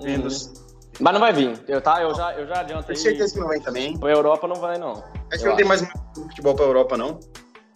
Vendo. 0.02 0.28
Uhum. 0.28 0.52
Mas 1.00 1.12
não 1.12 1.21
vai 1.21 1.33
vir. 1.33 1.61
Eu, 1.66 1.81
tá, 1.81 2.00
eu, 2.02 2.14
já, 2.14 2.33
eu 2.35 2.47
já 2.47 2.61
adianto 2.61 2.87
Tenho 2.87 2.99
certeza 2.99 3.35
que 3.35 3.40
não 3.40 3.49
vem 3.49 3.61
também. 3.61 3.99
Pra 3.99 4.11
Europa 4.11 4.47
não 4.47 4.57
vai, 4.57 4.78
não. 4.78 5.02
Acho 5.33 5.43
que 5.43 5.49
não 5.49 5.57
tem 5.57 5.66
acho. 5.66 5.69
mais 5.69 5.81
muito 5.83 6.28
futebol 6.28 6.54
pra 6.54 6.64
Europa, 6.64 6.97
não. 6.97 7.19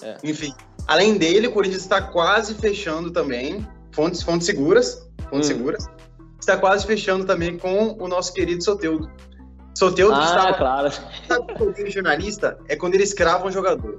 É. 0.02 0.17
Enfim. 0.23 0.55
Além 0.87 1.19
dele, 1.19 1.49
o 1.49 1.52
Corinthians 1.52 1.83
está 1.83 2.00
quase 2.00 2.55
fechando 2.55 3.11
também. 3.11 3.67
Fontes, 3.93 4.23
fontes 4.23 4.47
seguras. 4.47 5.07
Fontes 5.28 5.50
Hum. 5.50 5.55
seguras. 5.55 5.87
Está 6.40 6.57
quase 6.57 6.87
fechando 6.87 7.25
também 7.25 7.59
com 7.59 7.97
o 8.00 8.07
nosso 8.09 8.33
querido 8.33 8.62
Soteudo. 8.62 9.11
Soteudo 9.78 10.14
que 10.14 10.20
Ah, 10.20 10.25
estava. 10.26 10.54
claro. 10.54 10.90
Sabe 11.28 11.52
o 11.62 11.73
que 11.73 11.82
eu 11.82 11.90
jornalista? 11.90 12.58
É 12.68 12.75
quando 12.75 12.94
eles 12.97 13.14
cravam 13.14 13.47
um 13.47 13.52
jogador. 13.52 13.97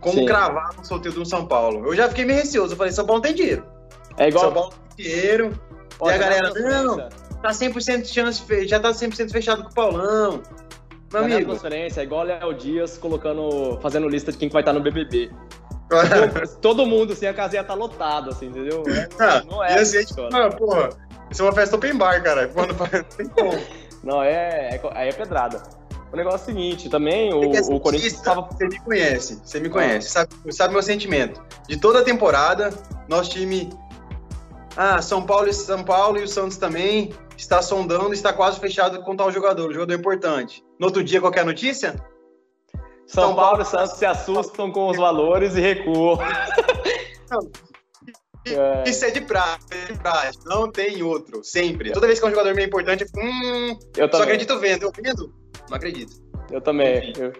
Como 0.00 0.14
Sim. 0.18 0.26
cravavam 0.26 0.82
o 0.82 0.84
Soteudo 0.84 1.20
no 1.20 1.26
São 1.26 1.46
Paulo. 1.46 1.86
Eu 1.86 1.94
já 1.94 2.08
fiquei 2.08 2.24
meio 2.24 2.40
receoso. 2.40 2.72
Eu 2.72 2.76
falei, 2.76 2.92
São 2.92 3.06
Paulo 3.06 3.22
tem 3.22 3.32
dinheiro. 3.34 3.64
É 4.16 4.28
igual. 4.28 4.44
São 4.46 4.52
Paulo 4.52 4.74
tem 4.96 5.06
dinheiro. 5.06 5.52
Ó, 6.00 6.10
e 6.10 6.14
a 6.14 6.18
galera, 6.18 6.52
não, 6.54 6.96
tá 7.42 7.50
100% 7.50 8.02
de 8.02 8.08
chance, 8.08 8.66
já 8.66 8.80
tá 8.80 8.90
100% 8.90 9.30
fechado 9.30 9.62
com 9.62 9.70
o 9.70 9.74
Paulão. 9.74 10.42
Meu 11.12 11.20
na 11.22 11.34
amigo. 11.34 11.50
transferência, 11.50 12.00
é 12.00 12.04
igual 12.04 12.22
o 12.22 12.24
Léo 12.24 12.54
Dias 12.54 12.96
colocando, 12.98 13.78
fazendo 13.80 14.08
lista 14.08 14.32
de 14.32 14.38
quem 14.38 14.48
que 14.48 14.52
vai 14.52 14.62
estar 14.62 14.72
no 14.72 14.80
BBB. 14.80 15.30
Todo 16.62 16.86
mundo, 16.86 17.12
assim, 17.12 17.26
a 17.26 17.34
casinha 17.34 17.62
tá 17.64 17.74
lotada, 17.74 18.30
assim, 18.30 18.46
entendeu? 18.46 18.82
Ah, 19.18 19.42
Não 19.48 19.62
é 19.62 19.74
ia 19.74 19.80
assim 19.82 19.98
ah, 20.32 20.48
porra, 20.50 20.88
isso 21.30 21.42
é 21.42 21.44
uma 21.44 21.52
festa 21.52 21.76
open 21.76 21.96
bar, 21.96 22.22
cara. 22.22 22.48
Quando 22.48 22.74
não 22.74 22.86
tem 23.16 23.28
como. 23.28 23.52
Não, 24.02 24.22
é, 24.22 24.70
é, 24.74 24.80
aí 24.94 25.08
é 25.08 25.12
pedrada. 25.12 25.62
O 26.12 26.16
negócio 26.16 26.38
é 26.38 26.42
o 26.42 26.44
seguinte, 26.46 26.88
também, 26.88 27.32
o, 27.32 27.54
é 27.54 27.60
o 27.60 27.78
Corinthians 27.78 28.14
cientista, 28.14 28.34
tava... 28.34 28.48
Você 28.50 28.66
me 28.66 28.80
conhece, 28.80 29.40
você 29.44 29.60
me 29.60 29.68
conhece, 29.68 30.10
sabe, 30.10 30.30
sabe 30.50 30.72
meu 30.72 30.82
sentimento. 30.82 31.40
De 31.68 31.76
toda 31.76 32.00
a 32.00 32.04
temporada, 32.04 32.74
nosso 33.08 33.30
time. 33.30 33.70
Ah, 34.76 35.00
São 35.00 35.24
Paulo 35.24 35.48
e 35.48 35.52
São 35.52 35.84
Paulo 35.84 36.18
e 36.18 36.24
o 36.24 36.28
Santos 36.28 36.56
também 36.56 37.12
está 37.36 37.62
sondando, 37.62 38.12
está 38.12 38.32
quase 38.32 38.58
fechado 38.58 39.02
com 39.02 39.14
tal 39.14 39.30
jogador, 39.30 39.70
um 39.70 39.72
jogador 39.72 39.94
importante. 39.94 40.64
No 40.80 40.86
outro 40.86 41.04
dia, 41.04 41.20
qualquer 41.20 41.44
notícia? 41.44 41.94
São 43.06 43.24
São 43.28 43.34
Paulo 43.34 43.58
Paulo- 43.58 43.62
e 43.62 43.66
Santos 43.66 43.96
se 43.96 44.06
assustam 44.06 44.72
com 44.72 44.88
os 44.88 44.96
valores 44.96 45.54
e 45.54 45.60
recuam. 45.60 46.18
É, 48.46 48.88
Isso 48.88 49.04
é 49.04 49.10
de 49.10 49.20
praxe, 49.20 49.66
é 49.72 50.30
de 50.30 50.38
não 50.46 50.70
tem 50.70 51.02
outro, 51.02 51.44
sempre. 51.44 51.92
Toda 51.92 52.06
vez 52.06 52.18
que 52.18 52.24
é 52.24 52.28
um 52.28 52.30
jogador 52.30 52.54
meio 52.54 52.66
importante, 52.66 53.02
eu 53.02 53.06
fico, 53.06 53.20
hum, 53.20 53.78
eu 53.96 54.10
só 54.10 54.22
acredito 54.22 54.58
vendo, 54.58 54.84
eu 54.84 54.92
vendo? 54.96 55.34
Não 55.68 55.76
acredito. 55.76 56.12
Eu 56.50 56.60
também. 56.60 57.12
Eu... 57.18 57.32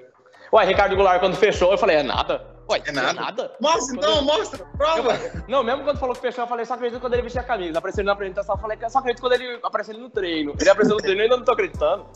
Ué, 0.53 0.65
Ricardo 0.65 0.97
Goulart, 0.97 1.21
quando 1.21 1.37
fechou, 1.37 1.73
eu 1.73 1.79
falei, 1.79 1.97
é 1.97 2.03
nada? 2.03 2.45
Ué, 2.71 2.81
É 2.87 2.93
nada? 2.93 3.13
nada? 3.13 3.57
Mostra 3.61 3.97
então, 3.97 4.23
mostra, 4.23 4.65
prova. 4.77 5.19
Não, 5.49 5.65
mesmo 5.65 5.83
quando 5.83 5.99
falou 5.99 6.15
que 6.15 6.21
fechou, 6.21 6.45
eu 6.45 6.49
falei, 6.49 6.65
só 6.65 6.75
acredito 6.75 7.01
quando 7.01 7.15
ele 7.15 7.23
vestir 7.23 7.41
a 7.41 7.43
camisa. 7.43 7.79
Apareceu 7.79 8.05
na 8.05 8.13
apresentação, 8.13 8.55
eu 8.55 8.61
falei, 8.61 8.79
só 8.89 8.99
acredito 9.01 9.21
quando 9.21 9.33
ele 9.33 9.59
apareceu 9.63 9.99
no 9.99 10.09
treino. 10.09 10.55
Ele 10.61 10.71
apareceu 10.71 10.95
no 10.95 11.03
treino 11.03 11.21
eu 11.21 11.25
ainda 11.25 11.37
não 11.37 11.45
tô 11.45 11.53
acreditando. 11.53 12.07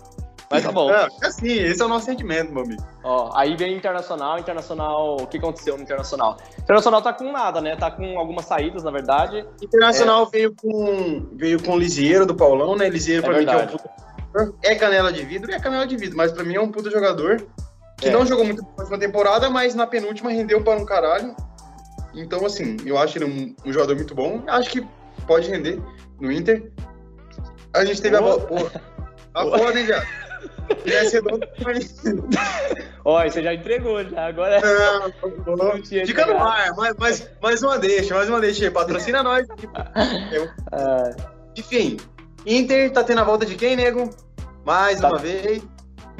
Mas 0.51 0.63
tá 0.63 0.71
bom. 0.71 0.91
É, 0.91 1.09
assim, 1.23 1.53
esse 1.53 1.81
é 1.81 1.85
o 1.85 1.89
nosso 1.89 2.07
sentimento, 2.07 2.53
meu 2.53 2.63
amigo. 2.63 2.83
Ó, 3.03 3.31
aí 3.35 3.57
vem 3.57 3.77
Internacional, 3.77 4.39
Internacional, 4.39 5.17
o 5.21 5.27
que 5.27 5.39
aconteceu 5.39 5.77
no 5.77 5.83
Internacional? 5.83 6.37
Internacional 6.59 7.03
tá 7.03 7.13
com 7.13 7.33
nada, 7.33 7.61
né? 7.61 7.75
Tá 7.77 7.91
com 7.91 8.19
algumas 8.19 8.45
saídas, 8.45 8.85
na 8.85 8.91
verdade. 8.91 9.45
Internacional 9.63 10.27
veio 10.27 10.55
com 10.55 11.27
veio 11.33 11.63
com 11.63 11.73
o 11.73 11.79
Lisieiro 11.79 12.27
do 12.27 12.35
Paulão, 12.35 12.77
né? 12.77 12.89
Lisieiro 12.89 13.23
É 13.23 13.27
pra 13.29 13.39
mim 13.39 13.45
que 13.47 13.51
é 13.51 13.55
um 13.55 13.59
verdade. 13.59 13.83
puta. 13.83 14.55
É 14.63 14.75
canela 14.75 15.13
de 15.13 15.25
vidro, 15.25 15.51
é 15.53 15.59
canela 15.59 15.87
de 15.87 15.97
vidro, 15.97 16.17
mas 16.17 16.31
pra 16.33 16.45
mim 16.45 16.55
é 16.57 16.61
um 16.61 16.71
puta 16.71 16.91
jogador 16.91 17.45
que 17.97 18.09
É. 18.09 18.13
não 18.13 18.27
jogou 18.27 18.45
muito 18.45 18.63
na 18.63 18.69
última 18.79 18.99
temporada, 18.99 19.49
mas 19.49 19.75
na 19.75 19.87
penúltima 19.87 20.31
rendeu 20.31 20.63
para 20.63 20.79
um 20.79 20.85
caralho. 20.85 21.35
Então, 22.15 22.45
assim, 22.45 22.77
eu 22.85 22.99
acho 22.99 23.19
ele 23.19 23.25
um, 23.25 23.55
um 23.69 23.73
jogador 23.73 23.95
muito 23.97 24.15
bom. 24.15 24.43
Acho 24.47 24.71
que 24.71 24.87
pode 25.27 25.51
render 25.51 25.81
no 26.21 26.31
Inter. 26.31 26.71
A 27.73 27.85
gente 27.85 28.01
teve 28.03 28.17
Boa. 28.19 28.35
a 28.35 28.39
bola. 28.39 28.73
A 29.35 29.59
foda, 29.59 29.81
hein, 29.81 29.87
já. 29.89 30.05
Se 30.69 30.75
tivesse 30.85 31.15
redondo, 31.17 31.47
aí 33.19 33.31
você 33.31 33.43
já 33.43 33.55
entregou 33.55 34.03
já, 34.05 34.27
agora 34.27 34.61
Não, 35.47 35.57
não 35.57 35.83
tinha 35.83 36.07
Fica 36.07 36.27
no 36.27 36.39
ar, 36.39 36.75
mais, 36.75 36.97
mais, 36.97 37.31
mais 37.43 37.63
uma 37.63 37.79
deixa, 37.79 38.15
mais 38.15 38.29
uma 38.29 38.41
deixa 38.41 38.65
aí. 38.65 38.71
Patrocina 38.71 39.23
nós. 39.25 39.47
Ah, 40.73 41.11
Enfim, 41.57 41.97
Inter 42.47 42.93
tá 42.93 43.05
tendo 43.05 43.21
a 43.21 43.25
volta 43.25 43.45
de 43.47 43.55
quem, 43.57 43.77
nego? 43.77 44.09
Mais 44.65 45.01
Tá. 45.01 45.09
uma 45.09 45.19
vez. 45.19 45.63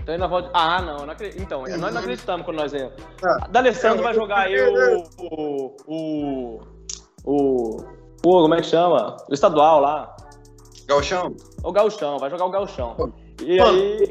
indo 0.03 0.19
na 0.19 0.27
volta. 0.27 0.51
Ah, 0.53 0.83
não, 0.83 0.99
eu 0.99 1.07
não 1.07 1.13
acredito. 1.13 1.41
Então, 1.43 1.63
nós 1.63 1.95
não 1.95 2.01
acreditamos 2.01 2.45
quando 2.45 2.59
nós 2.59 2.73
vemos. 2.73 2.93
Ah. 3.25 3.47
D'Alessandro 3.49 4.03
vai 4.03 4.13
jogar 4.15 4.41
aí 4.41 4.55
o. 4.61 5.05
O. 5.19 5.77
O. 5.87 6.61
O. 7.25 7.77
Pô, 8.23 8.43
como 8.43 8.55
é 8.55 8.61
que 8.61 8.67
chama? 8.67 9.17
O 9.29 9.35
estadual 9.35 9.81
lá. 9.81 10.15
Galchão, 10.87 11.35
O 11.63 11.73
Gauchão, 11.73 12.19
vai 12.19 12.29
jogar 12.29 12.45
o 12.45 12.51
Gauchão. 12.51 12.95
E 13.43 13.59
Mano. 13.59 13.79
aí. 13.79 14.11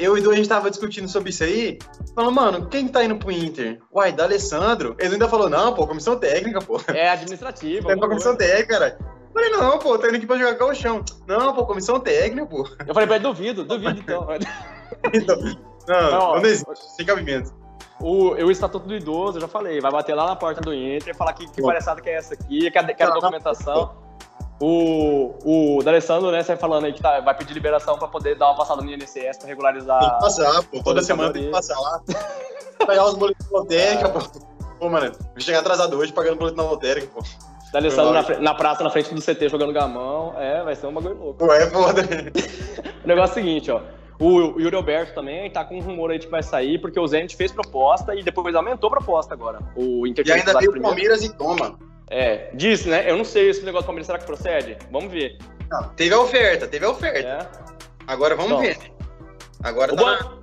eu 0.00 0.04
e 0.04 0.08
o 0.08 0.18
Edu, 0.18 0.30
a 0.30 0.34
gente 0.36 0.48
tava 0.48 0.70
discutindo 0.70 1.08
sobre 1.08 1.30
isso 1.30 1.44
aí. 1.44 1.78
Falando, 2.14 2.34
mano, 2.34 2.66
quem 2.68 2.88
tá 2.88 3.04
indo 3.04 3.16
pro 3.16 3.30
Inter? 3.30 3.80
Uai, 3.94 4.12
D'Alessandro. 4.12 4.96
Ele 4.98 5.14
ainda 5.14 5.28
falou, 5.28 5.48
não, 5.50 5.74
pô, 5.74 5.86
comissão 5.86 6.16
técnica, 6.18 6.60
pô. 6.60 6.80
É 6.88 7.10
administrativo. 7.10 7.90
É 7.90 7.96
pra 7.96 8.08
comissão 8.08 8.36
técnica, 8.36 8.66
cara. 8.78 8.98
Falei, 9.34 9.50
não, 9.50 9.78
pô, 9.78 9.98
tá 9.98 10.08
indo 10.08 10.16
aqui 10.16 10.26
pra 10.26 10.38
jogar 10.38 10.54
Galchão. 10.54 11.04
Não, 11.26 11.52
pô, 11.54 11.66
comissão 11.66 12.00
técnica, 12.00 12.46
pô. 12.46 12.66
Eu 12.86 12.94
falei 12.94 13.06
pra 13.06 13.16
ele, 13.16 13.24
duvido, 13.24 13.64
duvido 13.64 14.00
então. 14.00 14.26
Então, 15.12 15.36
não, 15.88 16.18
Ó, 16.18 16.36
não 16.36 16.46
existe, 16.46 16.66
sem 16.96 17.04
cabimento. 17.04 17.52
O, 18.00 18.30
o 18.30 18.50
Estatuto 18.50 18.86
do 18.86 18.94
Idoso, 18.94 19.36
eu 19.38 19.42
já 19.42 19.48
falei, 19.48 19.80
vai 19.80 19.90
bater 19.90 20.14
lá 20.14 20.26
na 20.26 20.36
porta 20.36 20.60
do 20.60 20.72
Inter, 20.72 21.14
falar 21.16 21.32
que, 21.32 21.50
que 21.50 21.60
palhaçada 21.62 22.00
que 22.00 22.08
é 22.08 22.14
essa 22.14 22.34
aqui, 22.34 22.70
quero, 22.70 22.86
quero 22.94 23.10
Tá. 23.10 23.14
documentação. 23.18 24.05
O, 24.58 25.34
o 25.44 25.82
D'Alessandro, 25.82 26.30
né, 26.30 26.42
sai 26.42 26.56
falando 26.56 26.86
aí 26.86 26.92
que 26.92 27.02
tá, 27.02 27.20
vai 27.20 27.36
pedir 27.36 27.52
liberação 27.52 27.98
pra 27.98 28.08
poder 28.08 28.36
dar 28.36 28.46
uma 28.48 28.56
passada 28.56 28.80
no 28.80 28.90
INSS 28.90 29.38
pra 29.38 29.48
regularizar. 29.48 30.00
Tem 30.00 30.10
que 30.10 30.20
passar, 30.20 30.62
pô. 30.62 30.82
Toda 30.82 31.02
semana 31.02 31.32
tem 31.32 31.44
que 31.44 31.50
passar 31.50 31.78
lá. 31.78 32.00
Pegar 32.86 33.06
os 33.06 33.14
boletos 33.14 33.44
da 33.50 33.58
lotérica, 33.58 34.08
pô. 34.08 34.20
Pô, 34.78 34.88
mano, 34.88 35.12
vou 35.12 35.40
chegar 35.40 35.60
atrasado 35.60 35.96
hoje 35.98 36.12
pagando 36.12 36.38
boleto 36.38 36.56
na 36.56 36.62
lotérica, 36.62 37.08
pô. 37.14 37.22
D'Alessandro 37.72 38.12
na, 38.14 38.40
na 38.40 38.54
praça, 38.54 38.82
na 38.82 38.90
frente 38.90 39.12
do 39.12 39.20
CT, 39.20 39.48
jogando 39.50 39.72
gamão. 39.72 40.32
É, 40.38 40.62
vai 40.62 40.74
ser 40.74 40.86
um 40.86 40.92
bagulho 40.92 41.16
louco. 41.16 41.38
Pô, 41.38 41.52
é 41.52 41.68
foda. 41.68 42.02
O 43.04 43.08
negócio 43.08 43.38
é 43.38 43.42
o 43.42 43.44
seguinte, 43.46 43.70
ó. 43.70 43.80
O, 44.18 44.58
Yuri 44.58 44.74
Alberto 44.74 45.14
também 45.14 45.48
tá 45.48 45.64
com 45.64 45.76
um 45.76 45.80
rumor 45.80 46.10
aí 46.10 46.18
de 46.18 46.26
que 46.26 46.30
vai 46.30 46.42
sair, 46.42 46.80
porque 46.80 46.98
o 46.98 47.06
Zenit 47.06 47.36
fez 47.36 47.52
proposta 47.52 48.16
e 48.16 48.22
depois 48.22 48.54
aumentou 48.54 48.88
a 48.88 48.90
proposta 48.90 49.32
agora. 49.32 49.60
O 49.76 50.06
Inter 50.06 50.26
E 50.26 50.32
ainda 50.32 50.58
veio 50.58 50.72
o. 50.72 50.80
Palmeiras 50.80 51.22
e 51.22 51.32
toma. 51.32 51.78
É, 52.10 52.50
disse, 52.54 52.88
né? 52.88 53.10
Eu 53.10 53.16
não 53.16 53.24
sei 53.24 53.50
esse 53.50 53.62
negócio 53.64 53.84
do 53.84 53.86
Palmeiras, 53.86 54.06
será 54.06 54.18
que 54.18 54.26
procede? 54.26 54.76
Vamos 54.90 55.10
ver. 55.12 55.38
Não, 55.70 55.88
teve 55.90 56.14
a 56.14 56.20
oferta, 56.20 56.66
teve 56.68 56.84
a 56.84 56.90
oferta. 56.90 57.18
É. 57.28 57.48
Agora 58.06 58.36
vamos 58.36 58.52
Então. 58.52 58.60
ver. 58.62 58.78
Agora 59.64 59.92
O 59.92 59.96
tá 59.96 60.02
bom, 60.22 60.36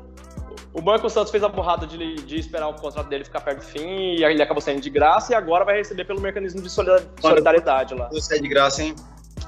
o 0.73 0.82
bom 0.82 0.95
é 0.95 0.99
que 0.99 1.06
o 1.06 1.10
Santos 1.10 1.32
fez 1.32 1.41
a 1.43 1.47
borrada 1.47 1.88
de, 1.88 2.15
de 2.15 2.38
esperar 2.38 2.67
o 2.67 2.73
contrato 2.73 3.08
dele 3.08 3.23
ficar 3.23 3.39
perto 3.41 3.60
do 3.60 3.63
fim 3.63 4.15
e 4.15 4.23
ele 4.26 4.41
acabou 4.41 4.60
saindo 4.60 4.82
de 4.82 4.89
graça 4.89 5.32
e 5.32 5.36
agora 5.36 5.63
vai 5.63 5.78
receber 5.78 6.04
pelo 6.04 6.19
mecanismo 6.19 6.62
de 6.62 6.69
solida- 6.69 7.08
solidariedade 7.21 7.93
lá. 7.95 8.10
na 8.12 8.19
sai 8.21 8.39
de 8.41 8.47
graça, 8.49 8.84
hein? 8.84 8.95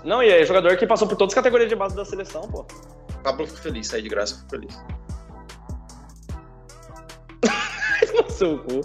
Não, 0.03 0.23
e 0.23 0.29
é 0.29 0.45
jogador 0.45 0.77
que 0.77 0.85
passou 0.87 1.07
por 1.07 1.17
todas 1.17 1.31
as 1.33 1.35
categorias 1.35 1.67
de 1.67 1.75
base 1.75 1.95
da 1.95 2.05
seleção, 2.05 2.43
pô. 2.43 2.65
Pablo 3.23 3.45
ficou 3.47 3.61
feliz, 3.61 3.87
sai 3.87 4.01
de 4.01 4.07
graça, 4.07 4.35
ficou 4.35 4.49
feliz. 4.61 4.79
No 8.15 8.29
seu 8.31 8.59
cu. 8.59 8.81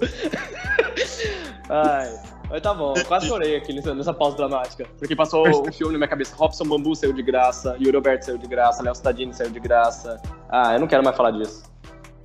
Ai. 1.68 2.08
Mas 2.50 2.60
tá 2.62 2.74
bom, 2.74 2.94
eu 2.96 3.04
quase 3.04 3.28
chorei 3.28 3.56
aqui 3.56 3.72
nessa, 3.72 3.94
nessa 3.94 4.12
pausa 4.12 4.36
dramática. 4.36 4.84
Porque 4.98 5.14
passou 5.14 5.46
o 5.48 5.72
filme 5.72 5.92
na 5.92 5.98
minha 5.98 6.08
cabeça. 6.08 6.34
Robson 6.36 6.64
Bambu 6.64 6.96
saiu 6.96 7.12
de 7.12 7.22
graça, 7.22 7.76
Yuri 7.80 7.94
Alberto 7.96 8.24
saiu 8.24 8.38
de 8.38 8.46
graça, 8.48 8.82
Léo 8.82 8.92
Stadini 8.94 9.32
saiu 9.32 9.50
de 9.50 9.60
graça. 9.60 10.20
Ah, 10.48 10.74
eu 10.74 10.80
não 10.80 10.88
quero 10.88 11.04
mais 11.04 11.16
falar 11.16 11.30
disso. 11.30 11.62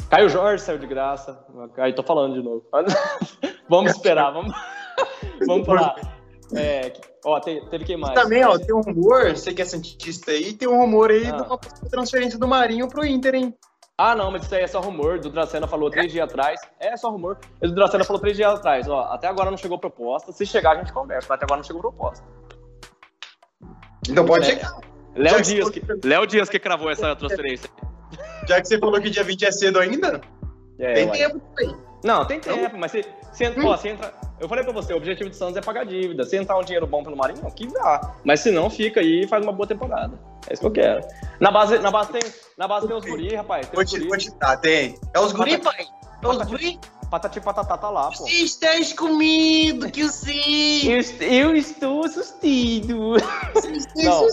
Caio 0.09 0.27
Jorge 0.29 0.63
saiu 0.63 0.79
de 0.79 0.87
graça. 0.87 1.37
Aí 1.77 1.93
tô 1.93 2.01
falando 2.03 2.33
de 2.33 2.41
novo. 2.41 2.63
vamos 3.69 3.91
esperar, 3.91 4.31
vamos, 4.31 4.53
vamos 5.45 5.65
falar. 5.65 5.95
É, 6.55 6.93
ó, 7.25 7.39
te- 7.39 7.61
teve 7.69 7.85
quem 7.85 7.97
mais? 7.97 8.13
Também, 8.13 8.43
ó, 8.45 8.57
tem 8.57 8.73
um 8.73 8.81
rumor, 8.81 9.29
você 9.35 9.51
que 9.53 9.61
é 9.61 9.65
cientista 9.65 10.31
aí, 10.31 10.53
tem 10.53 10.67
um 10.67 10.77
rumor 10.79 11.09
aí 11.11 11.25
Ah. 11.27 11.31
de 11.31 11.41
uma 11.43 11.57
transferência 11.89 12.37
do 12.39 12.47
Marinho 12.47 12.87
pro 12.87 13.05
Inter, 13.05 13.33
hein? 13.35 13.53
Ah, 13.97 14.13
não, 14.13 14.29
mas 14.29 14.43
isso 14.43 14.53
aí 14.53 14.63
é 14.63 14.67
só 14.67 14.81
rumor. 14.81 15.19
Do 15.19 15.29
Dracena 15.29 15.67
falou 15.67 15.89
três 15.89 16.11
dias 16.11 16.25
atrás. 16.29 16.59
É 16.79 16.97
só 16.97 17.09
rumor. 17.09 17.37
O 17.63 17.67
Dracena 17.69 18.03
falou 18.03 18.19
três 18.21 18.35
dias 18.35 18.53
atrás. 18.53 18.89
Ó, 18.89 19.01
até 19.05 19.27
agora 19.27 19.49
não 19.49 19.57
chegou 19.57 19.79
proposta. 19.79 20.31
Se 20.33 20.45
chegar, 20.45 20.71
a 20.71 20.75
gente 20.79 20.91
conversa. 20.91 21.27
Mas 21.29 21.35
até 21.37 21.45
agora 21.45 21.57
não 21.59 21.63
chegou 21.63 21.81
proposta. 21.81 22.25
Então 24.09 24.25
pode 24.25 24.45
É. 24.51 24.55
chegar. 24.55 24.77
Léo 25.15 25.41
Dias, 25.41 25.69
que, 25.69 25.81
Léo 26.03 26.27
Dias 26.27 26.49
que 26.49 26.59
cravou 26.59 26.89
essa 26.89 27.15
transferência. 27.15 27.69
Já 28.47 28.59
que 28.61 28.67
você 28.67 28.77
falou 28.77 28.99
que 28.99 29.09
dia 29.09 29.23
20 29.23 29.45
é 29.45 29.51
cedo 29.51 29.79
ainda, 29.79 30.19
É, 30.77 30.93
tem 30.93 31.07
uai. 31.07 31.17
tempo 31.17 31.41
aí. 31.57 31.75
Não, 32.03 32.25
tem 32.25 32.39
tempo, 32.39 32.77
mas 32.77 32.91
se, 32.91 33.05
se, 33.35 33.43
entra- 33.45 33.63
Hum. 33.63 33.67
ó, 33.67 33.77
se 33.77 33.89
entra. 33.89 34.13
Eu 34.39 34.49
falei 34.49 34.63
pra 34.63 34.73
você, 34.73 34.93
o 34.93 34.97
objetivo 34.97 35.29
do 35.29 35.35
Santos 35.35 35.55
é 35.55 35.61
pagar 35.61 35.85
dívida. 35.85 36.23
Se 36.25 36.35
entrar 36.35 36.57
um 36.57 36.63
dinheiro 36.63 36.85
bom 36.85 37.03
pelo 37.03 37.15
Marinho, 37.15 37.49
que 37.51 37.67
dá. 37.67 38.15
Mas 38.23 38.41
se 38.41 38.51
não, 38.51 38.69
fica 38.69 38.99
aí 38.99 39.23
e 39.23 39.27
faz 39.27 39.43
uma 39.43 39.53
boa 39.53 39.67
temporada. 39.67 40.19
É 40.49 40.53
isso 40.53 40.61
que 40.61 40.67
eu 40.67 40.71
quero. 40.71 41.01
Na 41.39 41.51
base, 41.51 41.79
na 41.79 41.89
base, 41.89 42.11
tem, 42.11 42.21
na 42.57 42.67
base 42.67 42.87
tem 42.87 42.95
os 42.95 43.05
guri, 43.05 43.33
rapaz. 43.35 43.67
Tem 43.67 43.75
Vou 43.75 43.83
os 43.83 43.89
te, 43.89 43.97
guri. 43.97 44.09
vou 44.09 44.17
te 44.17 44.31
dar, 44.37 44.57
tem. 44.57 44.95
É 45.13 45.19
os 45.19 45.31
guri, 45.31 45.57
pai. 45.57 45.85
É 46.21 46.27
os 46.27 46.37
guri. 46.43 46.79
Patati 47.09 47.39
Patatá 47.39 47.77
tá 47.77 47.89
lá, 47.89 48.09
pô. 48.11 48.25
Estás 48.27 48.91
comido, 48.91 49.89
que 49.91 50.01
eu 50.01 50.09
sei! 50.09 50.81
Eu, 50.91 51.01
eu 51.29 51.55
estou 51.55 52.05
sustido. 52.09 53.13
Não. 53.95 54.27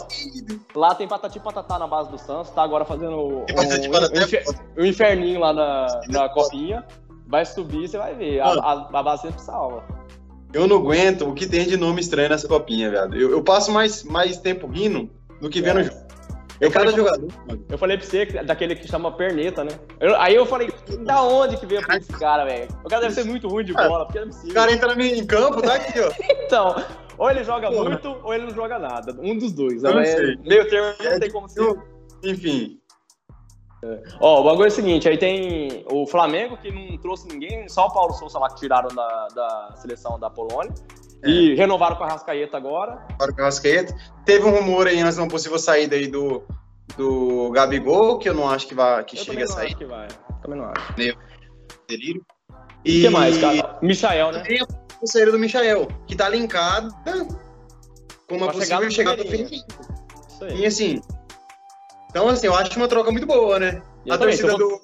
Lá 0.75 0.95
tem 0.95 1.07
Patati 1.07 1.39
Patatá 1.39 1.79
na 1.79 1.87
base 1.87 2.11
do 2.11 2.19
Santos, 2.19 2.51
tá 2.51 2.63
agora 2.63 2.85
fazendo 2.87 3.13
o, 3.19 3.45
Tem 3.45 3.57
Patati 3.57 3.89
o, 3.89 3.93
Patatá, 3.93 4.19
o 4.19 4.23
infer- 4.23 4.45
o 4.79 4.85
inferninho 4.87 5.39
lá 5.41 5.53
na, 5.53 6.01
na 6.09 6.29
copinha. 6.31 6.85
Vai 7.33 7.47
subir, 7.47 7.89
você 7.89 7.97
vai 7.97 8.15
ver. 8.15 8.41
A, 8.41 8.47
a, 8.49 8.73
a 8.93 9.03
base 9.03 9.23
sempre 9.23 9.41
salva. 9.41 9.83
Eu 10.53 10.67
não 10.67 10.77
aguento 10.77 11.27
o 11.27 11.33
que 11.33 11.47
tem 11.47 11.67
de 11.67 11.79
nome 11.79 11.99
estranho 12.03 12.29
nessa 12.29 12.47
copinha, 12.47 12.91
viado. 12.91 13.17
Eu, 13.17 13.31
eu 13.31 13.43
passo 13.43 13.73
mais, 13.73 14.05
mais 14.05 14.37
tempo 14.37 14.67
rindo 14.67 15.09
do 15.41 15.49
que 15.49 15.63
vendo 15.63 15.79
É. 15.79 15.83
o 15.83 15.85
jogo. 15.87 15.97
Eu 16.61 16.71
cada 16.71 16.91
falei- 16.91 16.97
jogador, 17.07 17.29
mano. 17.49 17.65
Eu 17.71 17.79
falei 17.79 17.97
pra 17.97 18.07
você, 18.07 18.27
que- 18.27 18.43
daquele 18.45 18.77
que 18.77 18.87
chama 18.87 19.11
perneta, 19.13 19.65
né? 19.65 19.71
Eu- 19.99 20.15
aí 20.21 20.35
eu 20.35 20.45
falei, 20.45 20.71
da 21.07 21.23
onde 21.23 21.57
que 21.57 21.65
veio 21.65 21.81
esse 21.97 22.13
cara, 22.13 22.45
velho? 22.45 22.69
O 22.85 22.89
cara 22.91 23.01
deve 23.03 23.15
ser 23.15 23.25
muito 23.25 23.49
ruim 23.49 23.65
de 23.65 23.73
bola, 23.73 24.05
porque 24.05 24.19
não 24.21 24.27
é 24.27 24.29
O 24.29 24.33
possível. 24.35 24.55
cara 24.55 24.71
entra 24.73 25.03
em 25.03 25.27
campo, 25.27 25.63
tá 25.63 25.75
aqui, 25.75 25.99
ó. 26.01 26.13
Então, 26.45 26.85
ou 27.17 27.31
ele 27.31 27.43
joga 27.45 27.71
Porra. 27.71 27.89
muito, 27.89 28.15
ou 28.23 28.35
ele 28.35 28.45
não 28.45 28.55
joga 28.55 28.79
nada. 28.79 29.17
Um 29.19 29.39
dos 29.39 29.53
dois. 29.53 29.83
Eu 29.83 29.95
não 29.95 30.01
É, 30.01 30.05
sei. 30.05 30.37
Meio 30.45 30.69
termo, 30.69 30.95
não 31.03 31.19
tem 31.19 31.31
como 31.31 31.49
ser. 31.49 31.77
Enfim, 32.23 32.79
Ó, 34.21 34.41
o 34.41 34.45
bagulho 34.45 34.67
é 34.67 34.69
o 34.69 34.71
seguinte, 34.71 35.09
aí 35.09 35.19
tem 35.19 35.85
o 35.91 36.07
Flamengo, 36.07 36.57
que 36.57 36.71
não 36.71 36.97
trouxe 36.99 37.27
ninguém, 37.27 37.69
só 37.69 37.87
o 37.87 37.93
Paulo 37.93 38.13
Souza 38.15 38.39
lá 38.39 38.49
que 38.49 38.61
tiraram 38.61 38.89
da, 38.95 39.29
da 39.35 39.75
seleção 39.77 40.19
da 40.19 40.31
Polônia. 40.31 40.73
É. 41.25 41.29
E 41.29 41.55
renovaram 41.55 41.97
com 41.97 42.05
a 42.05 42.09
Rascaeta 42.09 42.57
agora. 42.57 43.07
para 43.19 43.31
o 43.31 43.35
Carrasqueta. 43.35 43.95
Teve 44.25 44.45
um 44.45 44.51
rumor 44.51 44.87
aí 44.87 45.01
antes 45.01 45.15
de 45.17 45.21
uma 45.21 45.29
possível 45.29 45.59
saída 45.59 45.95
aí 45.97 46.07
do, 46.09 46.43
do 46.97 47.51
Gabigol, 47.53 48.19
que 48.19 48.29
eu 48.29 48.35
não 48.35 48.49
acho 48.49 48.67
que, 48.67 48.75
vai, 48.75 49.05
que 49.05 49.17
Eu 49.19 49.25
chegue 49.25 49.43
a 49.43 49.47
sair. 49.47 49.67
acho 49.67 49.77
que 49.77 49.85
vai. 49.85 50.09
Também 50.43 50.59
não 50.59 50.67
acho. 50.67 50.93
Delírio. 51.89 52.25
O 52.51 52.55
E 52.85 53.03
que 53.03 53.09
mais, 53.09 53.39
cara? 53.39 53.79
Michael, 53.83 54.33
né? 54.33 54.41
Tem 54.41 54.61
a 54.61 55.07
saída 55.07 55.31
do 55.33 55.39
Michael, 55.39 55.89
que 56.07 56.17
tá 56.17 56.29
linkada 56.29 56.89
com 58.29 58.37
uma 58.37 58.47
Pra 58.47 58.55
possível 58.55 58.91
chegada 58.91 59.23
do. 59.23 59.35
Isso 59.35 59.65
E 60.57 60.67
assim, 60.67 61.01
então 62.13 62.29
assim, 62.29 62.47
eu 62.47 62.55
acho 62.55 62.77
uma 62.79 62.87
troca 62.87 63.11
muito 63.11 63.27
boa, 63.27 63.59
né? 63.59 63.83
Eu 64.07 64.15
a 64.15 64.19
também, 64.19 64.37
torcida 64.39 64.53
então 64.55 64.69
do 64.69 64.81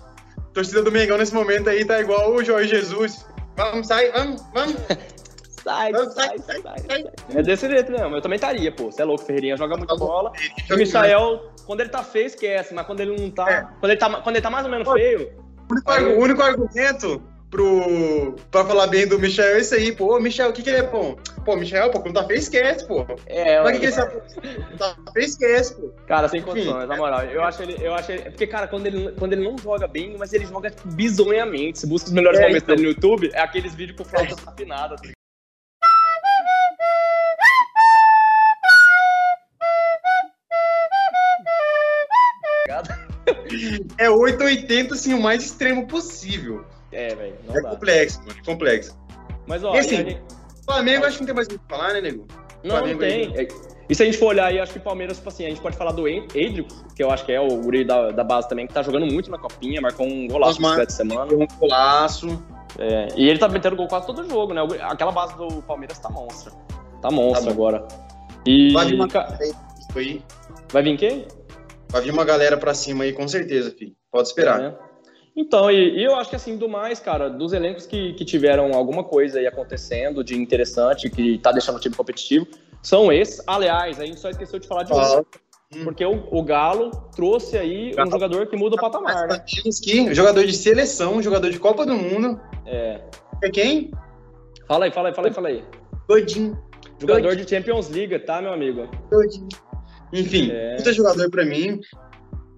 a 0.00 0.52
torcida 0.52 0.82
do 0.82 0.90
Mengão 0.90 1.16
nesse 1.16 1.32
momento 1.32 1.70
aí 1.70 1.84
tá 1.84 2.00
igual 2.00 2.32
o 2.34 2.42
Jorge 2.42 2.68
Jesus. 2.70 3.24
Vamos, 3.56 3.86
sai, 3.86 4.10
vamos, 4.10 4.42
vamos. 4.52 4.74
Sai, 5.62 5.92
Vamos, 5.92 6.14
sai, 6.14 6.38
sai, 6.38 6.62
sai, 6.62 6.78
sai. 6.88 7.04
É 7.34 7.42
desse 7.42 7.68
jeito 7.68 7.92
mesmo. 7.92 8.16
Eu 8.16 8.22
também 8.22 8.36
estaria, 8.36 8.72
pô. 8.72 8.90
Você 8.90 9.02
é 9.02 9.04
louco, 9.04 9.22
Ferreirinha 9.26 9.58
joga 9.58 9.76
muito 9.76 9.90
Tá 9.90 9.94
bola. 9.94 10.32
E 10.70 10.72
o 10.72 10.76
Michael, 10.78 11.52
quando 11.66 11.80
ele 11.80 11.90
tá 11.90 12.02
feio, 12.02 12.28
esquece. 12.28 12.72
Mas 12.72 12.86
quando 12.86 13.00
ele 13.00 13.14
não 13.14 13.30
tá. 13.30 13.50
É. 13.50 13.60
Quando, 13.78 13.90
ele 13.92 14.00
tá 14.00 14.08
quando 14.22 14.36
ele 14.36 14.42
tá 14.42 14.48
mais 14.48 14.64
ou 14.64 14.70
menos 14.70 14.90
feio. 14.90 15.30
O 15.68 15.72
único, 15.74 15.90
argu- 15.90 16.10
o 16.12 16.18
único 16.22 16.42
argumento 16.42 17.22
pro, 17.50 18.36
pra 18.50 18.64
falar 18.64 18.86
bem 18.86 19.06
do 19.06 19.18
Michel 19.18 19.56
é 19.56 19.58
esse 19.58 19.74
aí, 19.74 19.92
pô. 19.92 20.18
Michel, 20.20 20.50
o 20.50 20.52
que 20.52 20.62
que 20.62 20.70
ele 20.70 20.78
é 20.78 20.82
bom? 20.82 21.16
Pô, 21.44 21.56
Michel, 21.56 21.90
pô, 21.90 22.00
quando 22.00 22.14
tá 22.14 22.24
feio, 22.24 22.38
esquece, 22.38 22.86
pô. 22.86 23.04
É, 23.26 23.60
Mas 23.60 23.68
o 23.68 23.72
que 23.72 23.78
que 23.80 23.86
ele 23.86 23.92
sabe? 23.92 24.20
Tá 24.78 24.96
feio, 25.12 25.26
esquece, 25.26 25.74
pô. 25.74 25.90
Cara, 26.06 26.28
sem 26.28 26.40
condições, 26.42 26.88
na 26.88 26.96
moral. 26.96 27.22
Eu 27.24 27.42
acho 27.42 27.62
ele. 27.62 27.76
Eu 27.80 27.94
acho 27.94 28.12
ele. 28.12 28.22
Porque, 28.30 28.46
cara, 28.46 28.68
quando 28.68 28.86
ele, 28.86 29.12
quando 29.18 29.32
ele 29.32 29.44
não 29.44 29.58
joga 29.58 29.88
bem, 29.88 30.16
mas 30.16 30.32
ele 30.32 30.46
joga 30.46 30.70
tipo, 30.70 30.88
bizonhamente. 30.88 31.80
Se 31.80 31.86
busca 31.86 32.08
os 32.08 32.14
melhores 32.14 32.38
É, 32.38 32.42
momentos 32.44 32.62
então. 32.62 32.76
dele 32.76 32.88
no 32.88 32.94
YouTube, 32.94 33.30
é 33.32 33.40
aqueles 33.40 33.74
vídeos 33.74 33.98
com 33.98 34.04
flauta 34.04 34.34
afinada. 34.46 34.96
tá 34.96 35.02
É 43.98 44.08
880, 44.08 44.94
assim, 44.94 45.14
o 45.14 45.20
mais 45.20 45.44
extremo 45.44 45.86
possível. 45.86 46.64
É, 46.92 47.14
velho. 47.14 47.34
Não 47.46 47.56
É 47.56 47.62
dá. 47.62 47.70
complexo, 47.70 48.20
mano, 48.20 48.34
é 48.40 48.44
complexo. 48.44 48.98
Mas, 49.46 49.64
ó, 49.64 49.74
E 49.74 49.78
assim, 49.78 49.96
gente- 49.96 50.20
Flamengo, 50.64 51.04
acho 51.06 51.14
que 51.16 51.22
não 51.22 51.26
tem 51.26 51.34
mais 51.34 51.46
o 51.48 51.50
que 51.50 51.60
falar, 51.68 51.92
né, 51.94 52.00
nego? 52.00 52.26
Não, 52.62 52.70
não 52.74 52.76
Flamengo 52.78 53.00
tem. 53.00 53.32
É, 53.38 53.48
E 53.88 53.94
se 53.94 54.02
a 54.04 54.06
gente 54.06 54.18
for 54.18 54.26
olhar 54.26 54.46
aí, 54.46 54.60
acho 54.60 54.72
que 54.72 54.78
o 54.78 54.82
Palmeiras, 54.82 55.16
tipo 55.16 55.28
assim, 55.28 55.44
a 55.46 55.48
gente 55.48 55.60
pode 55.60 55.76
falar 55.76 55.90
do 55.90 56.06
Edric, 56.06 56.68
que 56.94 57.02
eu 57.02 57.10
acho 57.10 57.24
que 57.24 57.32
é 57.32 57.40
o 57.40 57.48
guri 57.56 57.84
da, 57.84 58.10
da 58.12 58.22
base 58.22 58.48
também, 58.48 58.64
que 58.68 58.72
tá 58.72 58.82
jogando 58.82 59.04
muito 59.06 59.28
na 59.30 59.36
copinha, 59.38 59.80
marcou 59.80 60.06
um 60.06 60.28
golaço 60.28 60.52
Osmar. 60.52 60.86
de 60.86 60.92
semana. 60.92 61.32
Um 61.34 61.44
golaço. 61.58 62.28
É, 62.78 63.08
e 63.16 63.28
ele 63.28 63.38
tá 63.40 63.48
metendo 63.48 63.74
gol 63.74 63.88
quase 63.88 64.06
todo 64.06 64.28
jogo, 64.28 64.54
né? 64.54 64.60
Aquela 64.82 65.10
base 65.10 65.36
do 65.36 65.60
Palmeiras 65.62 65.98
tá 65.98 66.08
monstra. 66.08 66.52
Tá 67.02 67.10
monstro 67.10 67.46
Tá 67.48 67.52
bom. 67.52 67.66
agora. 67.68 67.88
E. 68.46 68.72
Vai 68.72 68.86
vir 68.86 68.94
uma- 68.94 69.08
aí. 69.96 70.22
Vai 70.72 70.82
vir 70.84 70.96
quem? 70.96 71.26
Vai 71.88 72.02
vir 72.02 72.12
uma 72.12 72.24
galera 72.24 72.56
pra 72.56 72.72
cima 72.74 73.02
aí, 73.02 73.12
com 73.12 73.26
certeza, 73.26 73.72
filho. 73.72 73.92
Pode 74.12 74.28
esperar. 74.28 74.60
É. 74.62 74.74
Então, 75.40 75.70
e, 75.70 75.98
e 75.98 76.04
eu 76.04 76.14
acho 76.16 76.28
que 76.28 76.36
assim, 76.36 76.58
do 76.58 76.68
mais, 76.68 77.00
cara, 77.00 77.30
dos 77.30 77.54
elencos 77.54 77.86
que, 77.86 78.12
que 78.12 78.26
tiveram 78.26 78.74
alguma 78.74 79.02
coisa 79.02 79.38
aí 79.38 79.46
acontecendo 79.46 80.22
de 80.22 80.36
interessante, 80.36 81.08
que 81.08 81.38
tá 81.38 81.50
deixando 81.50 81.76
o 81.76 81.80
time 81.80 81.94
competitivo, 81.94 82.46
são 82.82 83.10
esses. 83.10 83.42
Aliás, 83.46 83.98
a 83.98 84.04
gente 84.04 84.20
só 84.20 84.28
esqueceu 84.28 84.58
de 84.58 84.68
falar 84.68 84.82
de 84.82 84.92
Ó, 84.92 85.22
um, 85.74 85.84
porque 85.84 86.04
o, 86.04 86.28
o 86.30 86.42
Galo 86.42 86.90
trouxe 87.16 87.56
aí 87.56 87.94
um 87.98 88.10
jogador 88.10 88.48
que 88.48 88.56
muda 88.56 88.76
o 88.76 88.78
patamar, 88.78 89.28
né? 89.28 89.42
Stanislavski, 89.46 90.14
jogador 90.14 90.44
de 90.44 90.52
seleção, 90.52 91.22
jogador 91.22 91.50
de 91.50 91.58
Copa 91.58 91.86
do 91.86 91.94
Mundo. 91.94 92.38
É. 92.66 93.00
É 93.42 93.50
quem? 93.50 93.90
Fala 94.68 94.84
aí, 94.84 94.90
fala 94.90 95.08
aí, 95.08 95.14
fala 95.14 95.28
aí, 95.28 95.32
fala 95.32 95.48
aí. 95.48 95.64
Godinho. 96.06 96.58
Jogador 97.00 97.34
de 97.34 97.48
Champions 97.48 97.88
League, 97.88 98.18
tá, 98.20 98.42
meu 98.42 98.52
amigo? 98.52 98.86
Godinho. 99.10 99.48
Enfim, 100.12 100.50
É. 100.50 100.76
puta 100.76 100.92
jogador 100.92 101.30
pra 101.30 101.46
mim. 101.46 101.80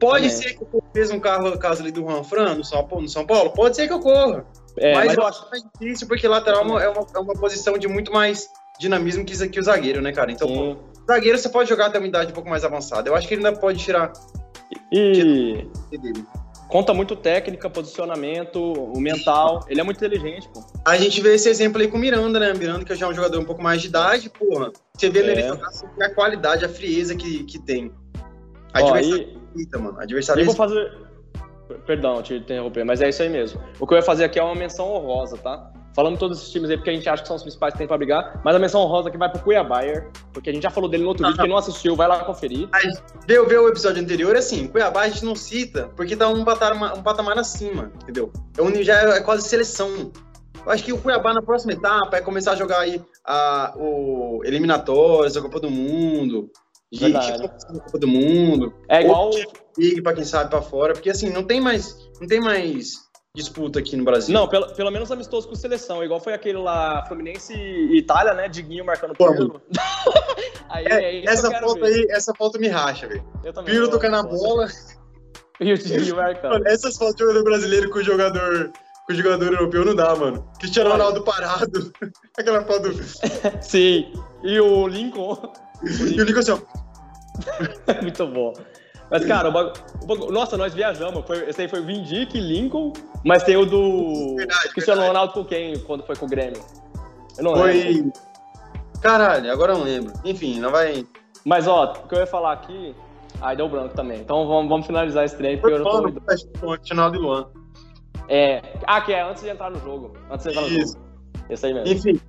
Pode 0.02 0.28
Também. 0.28 0.30
ser 0.36 0.54
que 0.54 0.62
eu 0.64 0.82
fez 0.92 1.10
um 1.12 1.20
carro 1.20 1.56
caso 1.56 1.80
ali 1.80 1.92
do 1.92 2.00
Juan 2.00 2.24
Fran 2.24 2.56
no 2.56 2.64
São 2.64 2.84
Paulo, 2.84 3.02
no 3.02 3.08
São 3.08 3.24
Paulo? 3.24 3.50
Pode 3.50 3.76
ser 3.76 3.86
que 3.86 3.94
ocorra. 3.94 4.44
É, 4.76 4.94
mas, 4.94 5.06
mas, 5.06 5.16
eu 5.16 5.24
acho 5.24 5.48
mais 5.48 5.62
difícil 5.78 6.08
porque 6.08 6.26
lateral 6.26 6.62
é 6.62 6.64
uma, 6.64 6.82
é 6.82 6.88
uma, 6.88 7.06
é 7.14 7.18
uma 7.20 7.34
posição 7.34 7.78
de 7.78 7.86
muito 7.86 8.10
mais 8.12 8.48
dinamismo 8.80 9.24
que, 9.24 9.48
que 9.48 9.60
o 9.60 9.62
zagueiro, 9.62 10.02
né, 10.02 10.10
cara? 10.10 10.32
Então, 10.32 10.48
pô, 10.48 10.76
zagueiro 11.06 11.38
você 11.38 11.48
pode 11.48 11.68
jogar 11.68 11.86
até 11.86 11.98
uma 11.98 12.06
idade 12.08 12.32
um 12.32 12.34
pouco 12.34 12.50
mais 12.50 12.64
avançada. 12.64 13.08
Eu 13.08 13.14
acho 13.14 13.28
que 13.28 13.34
ele 13.34 13.46
ainda 13.46 13.56
pode 13.58 13.78
tirar 13.78 14.12
E 14.90 15.64
conta 16.68 16.92
muito 16.92 17.14
técnica, 17.14 17.70
posicionamento, 17.70 18.58
o 18.60 18.98
mental. 18.98 19.64
Ele 19.68 19.80
é 19.80 19.84
muito 19.84 19.98
inteligente, 19.98 20.48
pô. 20.52 20.64
A 20.84 20.96
gente 20.96 21.20
vê 21.20 21.34
esse 21.34 21.48
exemplo 21.48 21.80
aí 21.80 21.86
com 21.86 21.96
o 21.96 22.00
Miranda, 22.00 22.40
né? 22.40 22.52
Miranda, 22.54 22.84
que 22.84 22.92
já 22.96 23.06
é 23.06 23.08
um 23.08 23.14
jogador 23.14 23.38
um 23.38 23.44
pouco 23.44 23.62
mais 23.62 23.80
de 23.80 23.86
idade, 23.88 24.28
porra. 24.30 24.72
Você 24.96 25.08
vê 25.10 25.20
É. 25.20 25.22
ele 25.30 25.42
jogar, 25.48 25.68
vê 25.96 26.04
a 26.06 26.14
qualidade, 26.14 26.64
a 26.64 26.68
frieza 26.68 27.14
que, 27.14 27.44
que 27.44 27.58
tem. 27.60 27.92
Ó, 28.74 28.78
Adversário 28.78 29.38
e- 29.38 29.41
respeita, 29.52 29.78
mano. 29.78 30.00
Adversário 30.00 30.40
Eu 30.40 30.46
vou 30.46 30.54
fazer. 30.54 30.92
Perdão 31.86 32.22
te 32.22 32.34
interromper, 32.34 32.84
mas 32.84 33.00
é 33.00 33.08
isso 33.08 33.22
aí 33.22 33.28
mesmo. 33.28 33.60
O 33.80 33.86
que 33.86 33.94
eu 33.94 33.98
ia 33.98 34.02
fazer 34.02 34.24
aqui 34.24 34.38
é 34.38 34.42
uma 34.42 34.54
menção 34.54 34.92
honrosa, 34.92 35.38
tá? 35.38 35.72
Falando 35.94 36.18
todos 36.18 36.38
esses 36.38 36.50
times 36.50 36.70
aí, 36.70 36.76
porque 36.76 36.90
a 36.90 36.94
gente 36.94 37.08
acha 37.08 37.22
que 37.22 37.28
são 37.28 37.36
os 37.36 37.42
principais 37.42 37.72
que 37.72 37.78
tem 37.78 37.86
pra 37.86 37.98
brigar, 37.98 38.40
mas 38.42 38.56
a 38.56 38.58
menção 38.58 38.80
honrosa 38.80 39.08
aqui 39.08 39.18
vai 39.18 39.30
pro 39.30 39.42
Cuiabá, 39.42 39.80
porque 40.32 40.50
a 40.50 40.52
gente 40.52 40.62
já 40.62 40.70
falou 40.70 40.88
dele 40.88 41.02
no 41.02 41.10
outro 41.10 41.26
vídeo, 41.26 41.38
quem 41.38 41.50
não 41.50 41.56
assistiu, 41.56 41.94
vai 41.94 42.08
lá 42.08 42.24
conferir. 42.24 42.68
Vê, 43.26 43.42
vê 43.44 43.58
o 43.58 43.68
episódio 43.68 44.02
anterior, 44.02 44.34
assim, 44.34 44.68
Cuiabá 44.68 45.02
a 45.02 45.08
gente 45.08 45.24
não 45.24 45.36
cita, 45.36 45.90
porque 45.94 46.16
tá 46.16 46.28
um 46.28 46.44
patamar, 46.44 46.96
um 46.96 47.02
patamar 47.02 47.38
acima, 47.38 47.92
entendeu? 48.02 48.32
É 48.56 48.62
um, 48.62 48.82
já 48.82 49.16
é 49.16 49.20
quase 49.20 49.46
seleção. 49.46 50.10
Eu 50.64 50.72
acho 50.72 50.84
que 50.84 50.92
o 50.92 50.98
Cuiabá 50.98 51.34
na 51.34 51.42
próxima 51.42 51.72
etapa 51.72 52.16
é 52.16 52.20
começar 52.20 52.52
a 52.52 52.56
jogar 52.56 52.80
aí 52.80 53.02
a, 53.24 53.74
o 53.76 54.40
eliminatórios, 54.44 55.36
a 55.36 55.42
Copa 55.42 55.60
do 55.60 55.70
Mundo, 55.70 56.50
Verdade. 56.92 57.44
a 57.44 57.48
Copa 57.48 57.98
do 57.98 58.08
Mundo, 58.08 58.74
É 58.88 59.02
igual. 59.02 59.30
Liga 59.78 60.02
pra 60.02 60.12
quem 60.12 60.24
sabe 60.24 60.50
pra 60.50 60.60
fora, 60.60 60.92
porque 60.92 61.08
assim, 61.08 61.30
não 61.30 61.42
tem 61.42 61.60
mais, 61.60 61.96
não 62.20 62.28
tem 62.28 62.40
mais 62.40 63.10
disputa 63.34 63.78
aqui 63.78 63.96
no 63.96 64.04
Brasil. 64.04 64.34
Não, 64.34 64.46
pelo, 64.46 64.66
pelo 64.74 64.90
menos 64.90 65.10
amistoso 65.10 65.48
com 65.48 65.54
seleção, 65.54 66.04
igual 66.04 66.20
foi 66.20 66.34
aquele 66.34 66.58
lá, 66.58 67.04
Fluminense 67.06 67.54
e 67.54 67.96
Itália, 67.96 68.34
né? 68.34 68.48
Diguinho 68.48 68.84
marcando 68.84 69.14
Pirlo. 69.14 69.62
aí, 70.68 70.84
É, 70.86 71.20
eu 71.20 71.30
essa 71.30 71.48
ver. 71.48 71.84
aí, 71.84 72.06
essa 72.10 72.34
foto 72.34 72.58
me 72.58 72.68
racha, 72.68 73.08
velho. 73.08 73.24
Piro 73.64 73.90
tocando 73.90 74.16
a 74.16 74.22
bola. 74.22 74.68
E 75.60 75.72
o 75.72 75.78
Diguinho 75.78 76.16
marcando. 76.16 76.52
Mano, 76.54 76.66
essas 76.66 76.96
fotos 76.96 77.14
de 77.14 77.22
jogador 77.22 77.44
brasileiro 77.44 77.88
com 77.88 77.98
o 78.00 78.02
jogador, 78.02 78.72
com 79.06 79.12
o 79.12 79.14
jogador 79.14 79.52
europeu 79.52 79.84
não 79.84 79.94
dá, 79.94 80.16
mano. 80.16 80.44
Cristiano. 80.58 80.90
Ronaldo 80.90 81.22
parado. 81.22 81.92
Aquela 82.36 82.64
foto. 82.64 82.92
Sim. 83.60 84.12
E 84.42 84.60
o 84.60 84.86
Lincoln. 84.86 85.36
E 85.84 86.20
o 86.20 86.24
Nico 86.24 86.38
assim, 86.38 86.52
ó. 86.52 86.58
Muito 88.02 88.24
bom. 88.28 88.52
Mas, 89.10 89.24
cara, 89.26 89.48
o 89.48 89.52
bagu... 89.52 89.72
o 90.00 90.06
bagu- 90.06 90.30
nossa, 90.32 90.56
nós 90.56 90.72
viajamos. 90.72 91.24
Foi... 91.26 91.48
Esse 91.48 91.62
aí 91.62 91.68
foi 91.68 91.80
o 91.80 91.84
Vin 91.84 92.04
Dick, 92.04 92.38
Lincoln, 92.38 92.92
mas 93.24 93.42
tem 93.42 93.56
o 93.56 93.66
do 93.66 94.36
Verdade, 94.36 94.68
Cristiano 94.68 95.00
verdade. 95.00 95.08
Ronaldo 95.08 95.32
com 95.32 95.44
quem 95.44 95.76
quando 95.80 96.04
foi 96.04 96.14
com 96.14 96.26
o 96.26 96.28
Grêmio? 96.28 96.62
Eu 97.36 97.42
não 97.44 97.54
lembro. 97.54 98.12
Foi. 98.12 98.12
Caralho, 99.02 99.50
agora 99.52 99.72
eu 99.72 99.78
não 99.78 99.84
lembro. 99.84 100.12
Enfim, 100.24 100.60
não 100.60 100.70
vai. 100.70 101.04
Mas, 101.44 101.66
ó, 101.66 101.92
o 102.04 102.06
que 102.08 102.14
eu 102.14 102.20
ia 102.20 102.26
falar 102.28 102.52
aqui. 102.52 102.94
Ai, 103.40 103.56
deu 103.56 103.68
branco 103.68 103.94
também. 103.96 104.20
Então 104.20 104.46
vamos, 104.46 104.68
vamos 104.68 104.86
finalizar 104.86 105.24
esse 105.24 105.36
trem, 105.36 105.58
porque 105.58 105.74
eu 105.74 105.82
Foi 105.82 105.84
não 105.84 105.90
tô. 105.90 105.96
falando 105.98 106.20
com 106.60 106.66
o 106.68 106.74
Cristiano 106.76 107.10
de 107.10 107.18
Luan. 107.18 107.48
É. 108.28 108.62
Ah, 108.86 109.00
que 109.00 109.12
é 109.12 109.20
antes 109.20 109.42
de 109.42 109.48
entrar 109.48 109.68
no 109.68 109.80
jogo. 109.80 110.12
Antes 110.30 110.44
de 110.44 110.50
entrar 110.52 110.62
no 110.62 110.68
Isso. 110.68 110.92
jogo. 110.92 111.04
Esse 111.50 111.66
aí 111.66 111.74
mesmo. 111.74 111.92
Enfim. 111.92 112.20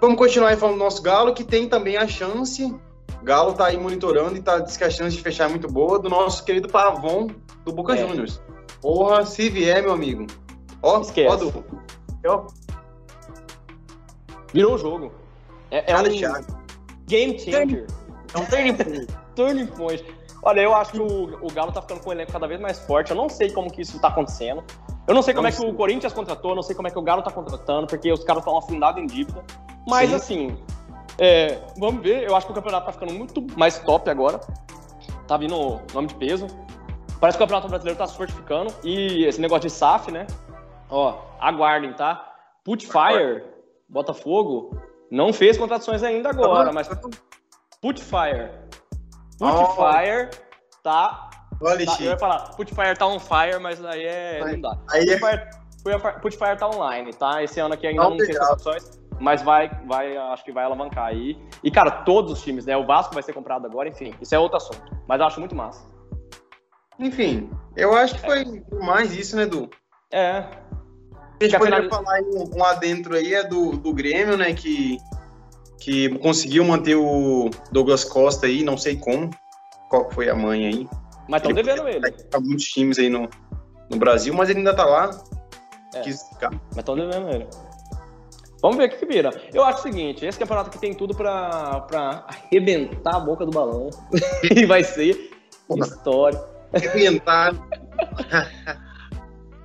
Vamos 0.00 0.16
continuar 0.18 0.50
aí 0.50 0.56
falando 0.56 0.76
do 0.76 0.84
nosso 0.84 1.02
Galo, 1.02 1.32
que 1.34 1.42
tem 1.44 1.68
também 1.68 1.96
a 1.96 2.06
chance. 2.06 2.74
Galo 3.22 3.54
tá 3.54 3.66
aí 3.66 3.76
monitorando 3.78 4.36
e 4.36 4.42
tá, 4.42 4.58
diz 4.58 4.76
que 4.76 4.84
a 4.84 4.90
chance 4.90 5.16
de 5.16 5.22
fechar 5.22 5.44
é 5.46 5.48
muito 5.48 5.66
boa, 5.68 5.98
do 5.98 6.08
nosso 6.08 6.44
querido 6.44 6.68
Pavon 6.68 7.28
do 7.64 7.72
Boca 7.72 7.94
É. 7.94 8.06
Juniors. 8.06 8.40
Porra, 8.80 9.24
se 9.24 9.48
vier, 9.48 9.82
meu 9.82 9.92
amigo. 9.92 10.26
Ó, 10.82 11.00
Esquece. 11.00 11.52
ó. 12.24 12.30
Ó, 12.30 12.46
Virou 14.52 14.74
o 14.74 14.78
jogo. 14.78 15.12
É, 15.70 15.92
é 15.92 15.96
um 15.98 16.02
game 17.06 17.38
changer. 17.38 17.86
É 18.34 18.38
um 18.38 18.44
turning 18.46 18.74
point. 18.74 19.06
Turning 19.36 19.66
point. 19.66 20.04
Olha, 20.42 20.60
eu 20.60 20.74
acho 20.74 20.92
que 20.92 21.00
o, 21.00 21.44
o 21.44 21.52
Galo 21.52 21.72
tá 21.72 21.82
ficando 21.82 22.00
com 22.00 22.10
um 22.10 22.12
elenco 22.12 22.32
cada 22.32 22.46
vez 22.46 22.60
mais 22.60 22.78
forte. 22.78 23.10
Eu 23.10 23.16
não 23.16 23.28
sei 23.28 23.50
como 23.50 23.70
que 23.70 23.82
isso 23.82 23.98
tá 23.98 24.08
acontecendo. 24.08 24.62
Eu 25.06 25.14
não 25.14 25.22
sei 25.22 25.34
como 25.34 25.42
Não 25.42 25.48
é 25.48 25.52
que 25.52 25.58
sei. 25.58 25.68
o 25.70 25.74
Corinthians 25.74 26.12
contratou, 26.12 26.52
eu 26.52 26.56
não 26.56 26.62
sei 26.62 26.74
como 26.74 26.88
é 26.88 26.90
que 26.90 26.98
o 26.98 27.02
Galo 27.02 27.22
tá 27.22 27.30
contratando, 27.30 27.86
porque 27.86 28.10
os 28.10 28.24
caras 28.24 28.42
estão 28.42 28.56
afundados 28.56 29.02
em 29.02 29.06
dívida. 29.06 29.44
Mas 29.86 30.10
Sim. 30.10 30.16
assim, 30.16 30.64
é, 31.18 31.58
vamos 31.78 32.02
ver. 32.02 32.28
Eu 32.28 32.34
acho 32.36 32.46
que 32.46 32.52
o 32.52 32.54
campeonato 32.54 32.86
tá 32.86 32.92
ficando 32.92 33.12
muito 33.14 33.46
mais 33.56 33.78
top 33.78 34.10
agora. 34.10 34.40
Tá 35.26 35.36
vindo 35.36 35.80
nome 35.92 36.08
de 36.08 36.14
peso. 36.14 36.46
Parece 37.20 37.38
que 37.38 37.42
o 37.42 37.46
Campeonato 37.46 37.68
Brasileiro 37.68 37.98
tá 37.98 38.06
se 38.06 38.16
fortificando. 38.16 38.72
E 38.84 39.24
esse 39.24 39.40
negócio 39.40 39.62
de 39.68 39.70
SAF, 39.70 40.12
né? 40.12 40.26
Ó, 40.90 41.18
aguardem, 41.40 41.92
tá? 41.94 42.34
Putfire, 42.62 43.42
Botafogo, 43.88 44.76
não 45.10 45.32
fez 45.32 45.56
contratações 45.56 46.02
ainda 46.02 46.28
agora, 46.30 46.72
mas 46.72 46.88
Putfire. 47.80 48.50
Putfire 49.38 50.30
tá. 50.82 51.30
Olha, 51.60 51.86
tá 51.86 51.96
eu 52.00 52.06
ia 52.06 52.18
falar, 52.18 52.50
Putfire 52.56 52.96
tá 52.98 53.06
on 53.06 53.18
fire, 53.18 53.58
mas 53.60 53.82
aí 53.84 54.04
é. 54.04 54.42
Aí- 54.44 54.52
Não 54.52 54.60
dá. 54.60 54.78
aí 54.90 55.04
é- 55.08 55.18
Putfire, 55.18 56.20
Putfire 56.20 56.56
tá 56.58 56.68
online, 56.68 57.12
tá? 57.14 57.42
Esse 57.42 57.60
ano 57.60 57.74
aqui 57.74 57.86
ainda 57.86 58.02
Tá 58.02 58.10
não 58.10 58.16
tem 58.16 58.26
contratações, 58.26 59.00
mas 59.20 59.42
vai, 59.42 59.68
vai, 59.86 60.16
acho 60.16 60.44
que 60.44 60.52
vai 60.52 60.64
alavancar 60.64 61.06
aí. 61.06 61.36
E, 61.62 61.70
cara, 61.70 61.90
todos 61.90 62.32
os 62.32 62.42
times, 62.42 62.66
né? 62.66 62.76
O 62.76 62.86
Vasco 62.86 63.14
vai 63.14 63.22
ser 63.22 63.32
comprado 63.32 63.66
agora, 63.66 63.88
enfim, 63.88 64.14
isso 64.20 64.34
é 64.34 64.38
outro 64.38 64.56
assunto. 64.56 64.82
Mas 65.08 65.20
eu 65.20 65.26
acho 65.26 65.40
muito 65.40 65.54
massa. 65.54 65.86
Enfim, 66.98 67.50
eu 67.76 67.94
acho 67.94 68.14
que 68.14 68.20
foi 68.20 68.62
mais 68.80 69.16
isso, 69.16 69.36
né, 69.36 69.46
Du? 69.46 69.68
É. 70.12 70.38
A 71.40 71.44
gente 71.44 71.58
poderia 71.58 71.82
finali- 71.82 71.88
falar 71.90 72.14
aí 72.14 72.24
um, 72.24 72.58
um 72.58 72.64
adentro 72.64 73.14
aí 73.14 73.34
é 73.34 73.44
do, 73.44 73.72
do 73.72 73.92
Grêmio, 73.92 74.36
né, 74.38 74.54
que, 74.54 74.96
que 75.78 76.08
conseguiu 76.20 76.64
manter 76.64 76.94
o 76.94 77.50
Douglas 77.70 78.04
Costa 78.04 78.46
aí, 78.46 78.64
não 78.64 78.78
sei 78.78 78.96
como, 78.96 79.30
qual 79.90 80.10
foi 80.10 80.30
a 80.30 80.34
mãe 80.34 80.66
aí. 80.66 80.88
Mas 81.28 81.42
estão 81.42 81.52
devendo 81.52 81.88
ele. 81.88 82.10
Tá 82.10 82.40
muitos 82.40 82.66
times 82.66 82.98
aí 82.98 83.10
no, 83.10 83.28
no 83.90 83.98
Brasil, 83.98 84.32
mas 84.32 84.48
ele 84.48 84.60
ainda 84.60 84.74
tá 84.74 84.84
lá. 84.84 85.10
É. 85.94 86.00
Quis 86.00 86.22
ficar. 86.28 86.50
Mas 86.50 86.78
estão 86.78 86.94
devendo 86.94 87.28
ele. 87.28 87.46
Vamos 88.66 88.78
ver 88.78 88.86
o 88.86 88.90
que, 88.90 88.96
que 88.96 89.06
vira. 89.06 89.30
Eu 89.54 89.62
acho 89.62 89.78
o 89.78 89.82
seguinte, 89.82 90.26
esse 90.26 90.36
campeonato 90.36 90.70
aqui 90.70 90.78
tem 90.80 90.92
tudo 90.92 91.14
pra, 91.14 91.82
pra 91.82 92.26
arrebentar 92.26 93.14
a 93.14 93.20
boca 93.20 93.46
do 93.46 93.52
balão. 93.52 93.90
e 94.42 94.66
vai 94.66 94.82
ser 94.82 95.30
história. 95.78 96.42
Arrebentar. 96.72 97.54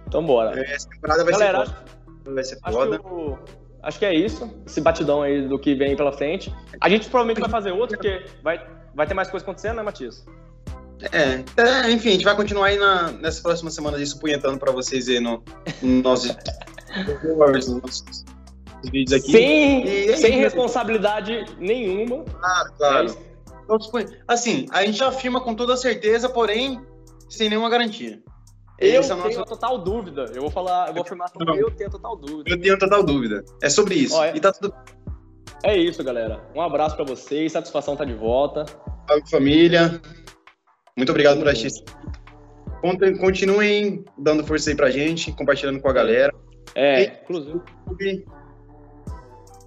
Então 0.08 0.26
bora. 0.26 0.62
Essa 0.62 0.90
temporada 0.90 1.24
vai 1.24 1.32
Galera, 1.32 1.66
ser 1.66 1.72
foda. 1.72 2.36
Vai 2.36 2.44
ser 2.44 2.60
Acho 2.62 2.78
que, 2.78 3.08
o- 3.08 3.40
acho 3.82 4.00
que 4.00 4.06
é 4.06 4.14
isso. 4.14 4.54
Esse 4.68 4.82
batidão 4.82 5.22
aí 5.22 5.48
do 5.48 5.58
que 5.58 5.74
vem 5.74 5.96
pela 5.96 6.12
frente. 6.12 6.54
A 6.82 6.90
gente 6.90 7.10
provavelmente 7.10 7.40
vai 7.40 7.50
fazer 7.50 7.72
outro, 7.72 7.98
porque 7.98 8.26
vai, 8.44 8.62
vai 8.94 9.08
ter 9.08 9.14
mais 9.14 9.32
coisa 9.32 9.46
acontecendo, 9.46 9.78
né, 9.78 9.84
Matias? 9.84 10.26
É, 11.14 11.62
é, 11.62 11.92
enfim, 11.92 12.10
a 12.10 12.12
gente 12.12 12.26
vai 12.26 12.36
continuar 12.36 12.68
aí 12.68 12.78
na, 12.78 13.10
nessas 13.14 13.40
próximas 13.40 13.74
semanas 13.74 14.02
aí 14.02 14.06
supunhetando 14.06 14.60
pra 14.60 14.74
vocês 14.74 15.08
aí 15.08 15.22
no, 15.22 15.42
no 15.82 16.02
nossos, 16.02 16.36
nossos 18.82 18.92
vídeos 18.92 19.14
aqui. 19.22 19.32
Sem, 19.32 19.86
E- 19.88 20.18
sem 20.18 20.32
responsabilidade 20.40 21.46
nenhuma. 21.60 22.26
Ah, 22.44 22.64
É 22.68 22.78
claro. 22.78 23.06
isso. 23.06 23.18
Então, 23.64 23.80
supõe- 23.80 24.06
Assim, 24.28 24.66
a 24.72 24.84
gente 24.86 25.02
afirma 25.04 25.42
com 25.42 25.54
toda 25.56 25.78
certeza, 25.78 26.28
porém, 26.30 26.82
sem 27.30 27.50
nenhuma 27.50 27.70
garantia. 27.70 28.20
Eu 28.80 29.00
Esse 29.02 29.12
é 29.12 29.16
tenho 29.16 29.28
nosso. 29.38 29.46
total 29.46 29.78
dúvida. 29.78 30.26
Eu 30.34 30.42
vou 30.42 30.50
falar, 30.50 30.88
eu 30.88 30.94
vou 30.96 31.04
afirmar 31.04 31.30
como 31.32 31.46
Não. 31.46 31.56
eu 31.56 31.70
tenho 31.72 31.90
total 31.90 32.16
dúvida. 32.18 32.50
Eu 32.50 32.60
tenho 32.60 32.80
total 32.80 33.04
dúvida. 33.04 33.44
É 33.62 33.70
sobre 33.70 33.94
isso. 33.96 34.16
Ó, 34.16 34.26
é- 34.26 34.36
E 34.36 34.40
tá 34.40 34.52
tudo 34.52 34.74
É 35.64 35.78
isso, 35.78 36.04
galera. 36.04 36.42
Um 36.56 36.62
abraço 36.62 36.96
pra 36.96 37.06
vocês. 37.06 37.52
Satisfação 37.52 37.96
tá 37.96 38.04
de 38.04 38.16
volta. 38.16 38.66
Salve, 39.08 39.30
família. 39.30 40.02
Muito 40.98 41.10
obrigado 41.12 41.38
por 41.38 41.48
assistir. 41.48 41.84
Continuem 43.20 44.04
dando 44.18 44.44
força 44.44 44.72
aí 44.72 44.76
pra 44.76 44.90
gente, 44.90 45.32
compartilhando 45.34 45.80
com 45.80 45.88
a 45.88 45.94
galera. 45.94 46.34
É, 46.74 47.04
E- 47.04 47.12
inclusive. 47.24 47.62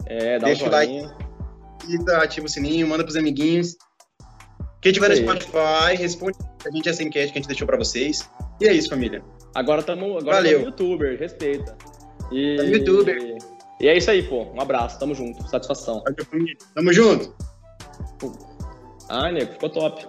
É, 0.07 0.39
dá 0.39 0.47
Deixa 0.47 0.65
um 0.65 0.69
o 0.69 0.71
like. 0.71 1.09
ativa 2.17 2.47
o 2.47 2.49
sininho, 2.49 2.87
manda 2.87 3.03
pros 3.03 3.17
amiguinhos. 3.17 3.77
Quem 4.81 4.93
tiver 4.93 5.09
no. 5.09 5.17
Spotify, 5.17 5.97
responde 5.97 6.37
a 6.67 6.71
gente 6.71 6.89
essa 6.89 7.03
enquete 7.03 7.33
que 7.33 7.39
a 7.39 7.41
gente 7.41 7.49
deixou 7.49 7.67
pra 7.67 7.79
vocês. 7.79 8.29
E 8.61 8.69
é 8.69 8.73
isso, 8.73 8.91
família. 8.91 9.23
Agora 9.55 9.81
estamos 9.81 10.17
agora 10.17 10.37
Valeu. 10.37 10.59
tamo 10.59 10.67
youtuber, 10.67 11.19
respeita. 11.19 11.77
E... 12.31 12.57
Tamo 12.57 12.69
youtuber. 12.69 13.39
E 13.81 13.89
é 13.89 13.97
isso 13.97 14.11
aí, 14.11 14.23
pô. 14.23 14.43
Um 14.53 14.61
abraço, 14.61 14.99
tamo 14.99 15.15
junto. 15.15 15.43
Satisfação. 15.49 16.03
Tamo 16.75 16.93
junto. 16.93 17.35
Ah, 19.09 19.31
nego, 19.31 19.53
ficou 19.53 19.71
top. 19.71 20.07